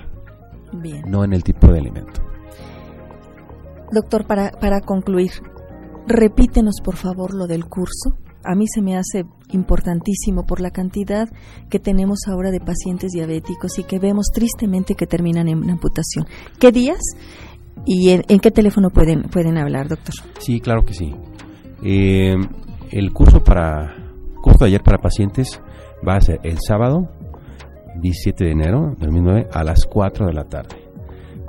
Bien. 0.72 1.02
no 1.06 1.24
en 1.24 1.34
el 1.34 1.42
tipo 1.42 1.66
de 1.70 1.80
alimento. 1.80 2.22
Doctor, 3.92 4.26
para, 4.26 4.50
para 4.50 4.80
concluir, 4.80 5.30
repítenos 6.06 6.76
por 6.82 6.96
favor 6.96 7.34
lo 7.34 7.46
del 7.46 7.66
curso. 7.66 8.16
A 8.44 8.54
mí 8.54 8.66
se 8.66 8.82
me 8.82 8.96
hace 8.96 9.24
importantísimo 9.50 10.46
por 10.46 10.60
la 10.60 10.70
cantidad 10.70 11.28
que 11.70 11.78
tenemos 11.78 12.20
ahora 12.28 12.50
de 12.50 12.60
pacientes 12.60 13.10
diabéticos 13.12 13.78
y 13.78 13.84
que 13.84 13.98
vemos 13.98 14.26
tristemente 14.32 14.94
que 14.94 15.06
terminan 15.06 15.48
en 15.48 15.68
amputación. 15.70 16.26
¿Qué 16.58 16.70
días 16.70 17.00
y 17.84 18.10
en, 18.10 18.38
qué 18.40 18.50
teléfono 18.50 18.90
pueden, 18.90 19.22
pueden 19.22 19.58
hablar, 19.58 19.88
doctor? 19.88 20.14
Sí, 20.38 20.60
claro 20.60 20.84
que 20.84 20.94
sí. 20.94 21.14
Eh, 21.82 22.36
el 22.90 23.12
curso 23.12 23.42
para 23.42 23.94
curso 24.40 24.64
de 24.64 24.66
ayer 24.66 24.82
para 24.82 24.98
pacientes 24.98 25.60
va 26.06 26.16
a 26.16 26.20
ser 26.20 26.40
el 26.42 26.58
sábado 26.66 27.08
17 28.00 28.44
de 28.44 28.50
enero 28.52 28.94
del 28.98 29.10
2009 29.10 29.48
a 29.52 29.64
las 29.64 29.84
4 29.84 30.26
de 30.26 30.32
la 30.32 30.44
tarde. 30.44 30.87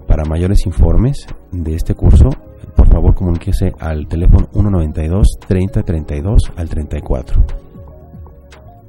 Para 0.09 0.25
mayores 0.25 0.65
informes 0.65 1.25
de 1.51 1.75
este 1.75 1.93
curso, 1.93 2.29
por 2.75 2.89
favor 2.89 3.13
comuníquese 3.15 3.71
al 3.79 4.07
teléfono 4.07 4.49
192 4.51 5.37
3032 5.47 6.41
al 6.57 6.67
34. 6.67 7.43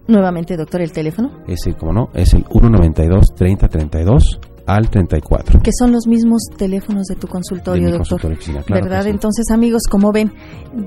Nuevamente, 0.08 0.56
doctor, 0.56 0.80
el 0.80 0.90
teléfono. 0.92 1.30
Es 1.46 1.66
el, 1.66 1.76
como 1.76 1.92
no, 1.92 2.08
es 2.14 2.34
el 2.34 2.44
192 2.44 3.34
3032 3.36 4.40
al 4.66 4.88
34. 4.90 5.60
Que 5.60 5.70
son 5.78 5.92
los 5.92 6.06
mismos 6.08 6.42
teléfonos 6.56 7.04
de 7.06 7.16
tu 7.16 7.28
consultorio, 7.28 7.84
De 7.86 7.92
doctor. 7.92 8.08
consultorio, 8.20 8.36
Cristina, 8.36 8.62
claro 8.62 8.82
¿Verdad? 8.84 9.02
sí. 9.04 9.10
Entonces, 9.10 9.50
amigos, 9.52 9.82
como 9.88 10.10
ven, 10.12 10.32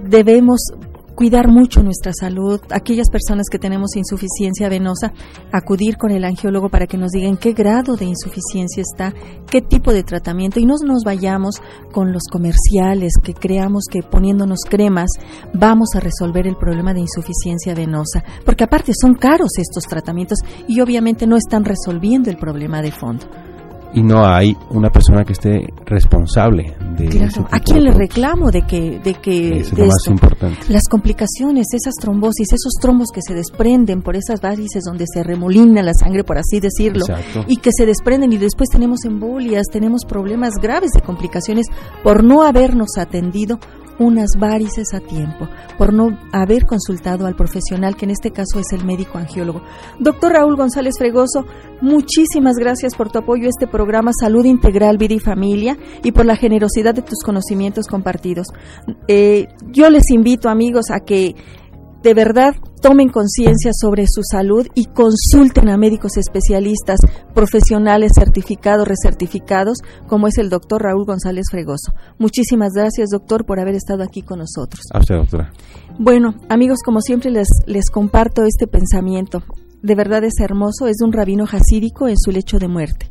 debemos 0.10 0.60
cuidar 1.16 1.48
mucho 1.48 1.84
nuestra 1.84 2.12
salud. 2.14 2.60
Aquellas 2.72 3.10
personas 3.10 3.48
que 3.52 3.60
tenemos 3.60 3.96
insuficiencia 3.96 4.70
venosa, 4.70 5.14
acudir 5.52 5.98
con 5.98 6.12
el 6.12 6.26
angiólogo 6.26 6.70
para 6.70 6.88
que 6.88 6.98
nos 6.98 7.12
diga 7.12 7.28
en 7.28 7.38
qué 7.38 7.54
grado 7.54 7.96
de 7.96 8.06
insuficiencia 8.06 8.82
está, 8.82 9.14
qué 9.50 9.62
tipo 9.62 9.94
de 9.94 10.04
tratamiento 10.04 10.60
y 10.60 10.66
no 10.66 10.76
nos 10.86 11.04
vayamos 11.04 11.62
con 11.92 12.12
los 12.12 12.24
comerciales 12.32 13.14
que 13.22 13.34
creamos 13.34 13.86
que 13.90 14.02
poniéndonos 14.02 14.60
cremas 14.68 15.12
vamos 15.54 15.90
a 15.96 16.00
resolver 16.00 16.48
el 16.48 16.56
problema 16.56 16.94
de 16.94 17.02
insuficiencia 17.02 17.76
venosa, 17.76 18.24
porque 18.46 18.64
aparte 18.64 18.94
son 19.00 19.16
caros 19.16 19.52
estos 19.58 19.84
tratamientos 19.84 20.40
y 20.68 20.82
obviamente 20.82 21.28
no 21.28 21.38
están 21.38 21.64
resolviendo 21.64 22.30
el 22.30 22.38
problema 22.38 22.82
de 22.82 22.92
fondo. 22.92 23.26
Y 23.94 24.02
no 24.02 24.26
hay 24.26 24.58
una 24.72 24.90
persona 24.90 25.24
que 25.24 25.34
esté 25.34 25.72
responsable 25.86 26.76
de 26.98 27.06
Claro. 27.08 27.48
¿A 27.52 27.60
quién 27.60 27.84
le 27.84 27.92
reclamo 27.92 28.52
de 28.52 28.64
que 28.64 29.00
de 29.00 29.14
que 29.16 29.60
Eso 29.60 29.74
es 29.74 29.78
lo 29.78 29.86
más 29.86 30.08
importante. 30.08 30.60
Las 30.70 30.84
complicaciones, 30.90 31.68
esas 31.74 31.94
trombosis, 31.96 32.54
esos 32.54 32.74
trombos 32.82 33.10
que 33.14 33.22
se 33.22 33.34
desprenden 33.34 34.02
por 34.02 34.16
esas 34.16 34.42
varices 34.42 34.84
donde 34.84 35.06
se 35.12 35.24
remolina 35.24 35.82
la 35.84 35.94
sangre, 35.94 36.24
por 36.24 36.38
así 36.38 36.60
decirlo, 36.60 37.06
Exacto. 37.08 37.46
y 37.48 37.58
que 37.58 37.70
se 37.72 37.86
desprenden 37.86 38.34
y 38.34 38.38
después 38.38 38.70
tenemos 38.70 39.06
embolias, 39.06 39.68
tenemos 39.72 40.06
problemas 40.06 40.54
graves 40.62 40.92
de 40.92 41.02
complicaciones 41.02 41.68
por 42.04 42.24
no 42.24 42.44
habernos 42.44 42.98
atendido 42.98 43.60
unas 44.00 44.30
varices 44.38 44.94
a 44.94 45.00
tiempo, 45.00 45.48
por 45.78 45.94
no 45.94 46.18
haber 46.32 46.66
consultado 46.66 47.26
al 47.26 47.36
profesional, 47.36 47.96
que 47.96 48.06
en 48.06 48.12
este 48.12 48.32
caso 48.32 48.60
es 48.60 48.72
el 48.72 48.86
médico 48.86 49.18
angiólogo. 49.18 49.62
Doctor 50.00 50.34
Raúl 50.34 50.56
González 50.56 50.96
Fregoso, 50.98 51.46
muchísimas 51.82 52.56
gracias 52.58 52.96
por 52.96 53.12
tu 53.12 53.20
apoyo 53.20 53.46
a 53.46 53.50
este 53.50 53.68
programa 53.68 54.12
Salud 54.20 54.46
Integral, 54.46 54.98
Vida 54.98 55.16
y 55.16 55.20
Familia 55.20 55.78
y 56.04 56.12
por 56.12 56.26
la 56.26 56.36
generosidad 56.36 56.94
de 56.94 57.02
tus 57.02 57.20
conocimientos 57.24 57.88
compartidos. 57.88 58.48
Eh, 59.08 59.48
yo 59.72 59.90
les 59.90 60.10
invito, 60.12 60.50
amigos, 60.50 60.92
a 60.92 61.02
que 61.02 61.36
de 62.02 62.14
verdad 62.14 62.56
tomen 62.84 63.08
conciencia 63.08 63.72
sobre 63.74 64.06
su 64.08 64.22
salud 64.30 64.68
y 64.76 64.88
consulten 64.88 65.70
a 65.70 65.78
médicos 65.78 66.18
especialistas, 66.18 67.00
profesionales 67.34 68.12
certificados, 68.14 68.86
recertificados, 68.86 69.78
como 70.06 70.28
es 70.28 70.38
el 70.38 70.50
doctor 70.50 70.84
Raúl 70.84 71.06
González 71.06 71.46
Fregoso. 71.50 71.94
Muchísimas 72.20 72.74
gracias, 72.76 73.10
doctor, 73.10 73.46
por 73.46 73.62
haber 73.62 73.76
estado 73.76 74.04
aquí 74.04 74.22
con 74.22 74.40
nosotros. 74.40 74.82
Usted, 74.94 75.16
doctora. 75.16 75.54
Bueno, 75.98 76.36
amigos, 76.50 76.80
como 76.84 77.00
siempre 77.00 77.32
les, 77.32 77.48
les 77.66 77.90
comparto 77.90 78.44
este 78.44 78.68
pensamiento. 78.68 79.44
De 79.82 79.96
verdad 79.96 80.26
es 80.26 80.40
hermoso, 80.42 80.88
es 80.88 80.98
de 80.98 81.06
un 81.06 81.14
rabino 81.14 81.46
jasídico 81.46 82.10
en 82.10 82.18
su 82.18 82.32
lecho 82.32 82.60
de 82.60 82.68
muerte. 82.68 83.10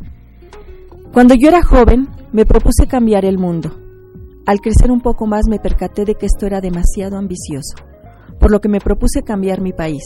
Cuando 1.14 1.34
yo 1.34 1.48
era 1.48 1.62
joven, 1.62 2.08
me 2.32 2.44
propuse 2.44 2.86
cambiar 2.86 3.24
el 3.24 3.38
mundo. 3.38 3.70
Al 4.44 4.60
crecer 4.60 4.90
un 4.90 5.00
poco 5.00 5.26
más 5.26 5.44
me 5.48 5.58
percaté 5.58 6.04
de 6.04 6.14
que 6.14 6.26
esto 6.26 6.44
era 6.44 6.60
demasiado 6.60 7.16
ambicioso, 7.16 7.76
por 8.38 8.50
lo 8.50 8.60
que 8.60 8.68
me 8.68 8.80
propuse 8.80 9.22
cambiar 9.22 9.60
mi 9.60 9.72
país. 9.72 10.02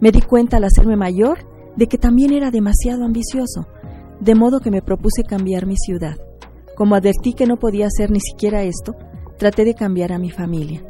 Me 0.00 0.12
di 0.12 0.20
cuenta 0.20 0.58
al 0.58 0.64
hacerme 0.64 0.96
mayor 0.96 1.38
de 1.76 1.86
que 1.86 1.98
también 1.98 2.32
era 2.32 2.50
demasiado 2.50 3.04
ambicioso, 3.04 3.66
de 4.20 4.34
modo 4.34 4.60
que 4.60 4.70
me 4.70 4.82
propuse 4.82 5.22
cambiar 5.22 5.66
mi 5.66 5.76
ciudad. 5.76 6.16
Como 6.74 6.94
advertí 6.94 7.32
que 7.32 7.46
no 7.46 7.56
podía 7.56 7.86
hacer 7.86 8.10
ni 8.10 8.20
siquiera 8.20 8.62
esto, 8.62 8.94
traté 9.38 9.64
de 9.64 9.74
cambiar 9.74 10.12
a 10.12 10.18
mi 10.18 10.30
familia. 10.30 10.82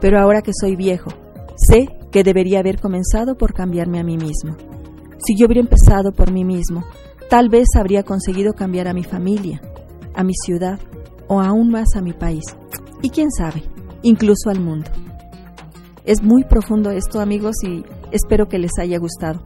Pero 0.00 0.18
ahora 0.18 0.42
que 0.42 0.52
soy 0.58 0.76
viejo, 0.76 1.10
sé 1.56 1.88
que 2.10 2.24
debería 2.24 2.60
haber 2.60 2.80
comenzado 2.80 3.36
por 3.36 3.52
cambiarme 3.52 4.00
a 4.00 4.04
mí 4.04 4.16
mismo. 4.16 4.56
Si 5.18 5.36
yo 5.36 5.46
hubiera 5.46 5.60
empezado 5.60 6.12
por 6.12 6.32
mí 6.32 6.44
mismo, 6.44 6.84
tal 7.28 7.48
vez 7.48 7.68
habría 7.76 8.02
conseguido 8.02 8.54
cambiar 8.54 8.88
a 8.88 8.94
mi 8.94 9.04
familia, 9.04 9.60
a 10.14 10.24
mi 10.24 10.32
ciudad 10.34 10.80
o 11.28 11.40
aún 11.40 11.70
más 11.70 11.94
a 11.96 12.00
mi 12.00 12.12
país. 12.12 12.44
Y 13.02 13.10
quién 13.10 13.30
sabe, 13.30 13.62
incluso 14.02 14.50
al 14.50 14.60
mundo. 14.60 14.90
Es 16.04 16.22
muy 16.22 16.44
profundo 16.44 16.90
esto, 16.90 17.20
amigos, 17.20 17.56
y 17.64 17.84
espero 18.10 18.48
que 18.48 18.58
les 18.58 18.72
haya 18.78 18.98
gustado. 18.98 19.42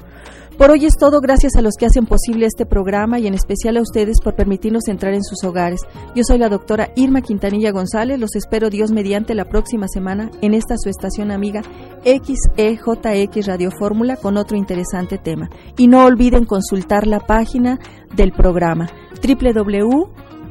Por 0.58 0.70
hoy 0.70 0.86
es 0.86 0.96
todo, 0.96 1.20
gracias 1.20 1.56
a 1.56 1.62
los 1.62 1.74
que 1.76 1.86
hacen 1.86 2.06
posible 2.06 2.46
este 2.46 2.64
programa 2.64 3.18
y 3.18 3.26
en 3.26 3.34
especial 3.34 3.76
a 3.76 3.82
ustedes 3.82 4.20
por 4.22 4.36
permitirnos 4.36 4.86
entrar 4.86 5.12
en 5.12 5.24
sus 5.24 5.42
hogares. 5.42 5.80
Yo 6.14 6.22
soy 6.24 6.38
la 6.38 6.48
doctora 6.48 6.90
Irma 6.94 7.22
Quintanilla 7.22 7.72
González, 7.72 8.20
los 8.20 8.36
espero 8.36 8.70
Dios 8.70 8.92
mediante 8.92 9.34
la 9.34 9.46
próxima 9.46 9.88
semana 9.88 10.30
en 10.42 10.54
esta 10.54 10.76
su 10.78 10.88
estación 10.88 11.32
amiga 11.32 11.62
XEJX 12.04 13.46
Radio 13.46 13.70
Fórmula 13.76 14.16
con 14.16 14.36
otro 14.36 14.56
interesante 14.56 15.18
tema. 15.18 15.50
Y 15.76 15.88
no 15.88 16.04
olviden 16.04 16.44
consultar 16.44 17.08
la 17.08 17.18
página 17.18 17.80
del 18.14 18.30
programa 18.30 18.88